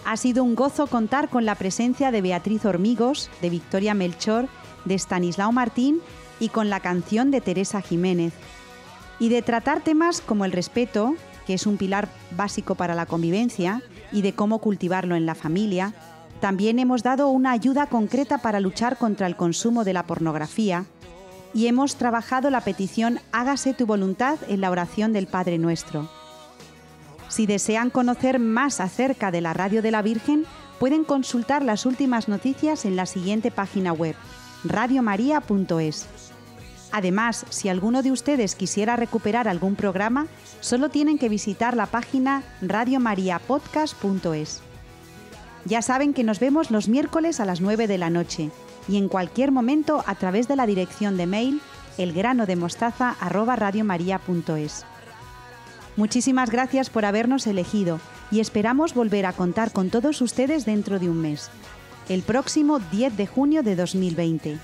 [0.06, 4.48] Ha sido un gozo contar con la presencia de Beatriz Hormigos, de Victoria Melchor,
[4.86, 6.02] de Stanislao Martín
[6.40, 8.34] y con la canción de Teresa Jiménez.
[9.20, 11.16] Y de tratar temas como el respeto,
[11.46, 13.82] que es un pilar básico para la convivencia,
[14.12, 15.94] y de cómo cultivarlo en la familia,
[16.40, 20.86] también hemos dado una ayuda concreta para luchar contra el consumo de la pornografía
[21.54, 26.10] y hemos trabajado la petición Hágase tu voluntad en la oración del Padre Nuestro.
[27.30, 30.45] Si desean conocer más acerca de la Radio de la Virgen,
[30.80, 34.16] pueden consultar las últimas noticias en la siguiente página web,
[34.64, 36.08] radiomaria.es.
[36.91, 40.28] Además, si alguno de ustedes quisiera recuperar algún programa,
[40.60, 44.62] solo tienen que visitar la página radiomariapodcast.es.
[45.66, 48.51] Ya saben que nos vemos los miércoles a las 9 de la noche
[48.88, 51.62] y en cualquier momento a través de la dirección de mail
[51.98, 54.86] elgranodemostaza@radiomaria.es.
[55.96, 58.00] Muchísimas gracias por habernos elegido
[58.32, 61.50] y esperamos volver a contar con todos ustedes dentro de un mes,
[62.10, 64.58] el próximo 10 de junio de 2020.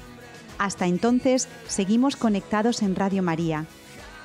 [0.57, 3.65] Hasta entonces, seguimos conectados en Radio María.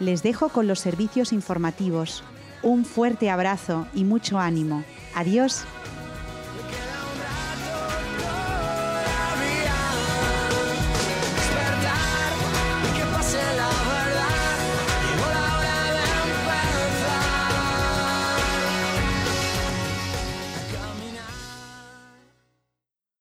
[0.01, 2.25] Les dejo con los servicios informativos.
[2.63, 4.83] Un fuerte abrazo y mucho ánimo.
[5.15, 5.65] Adiós.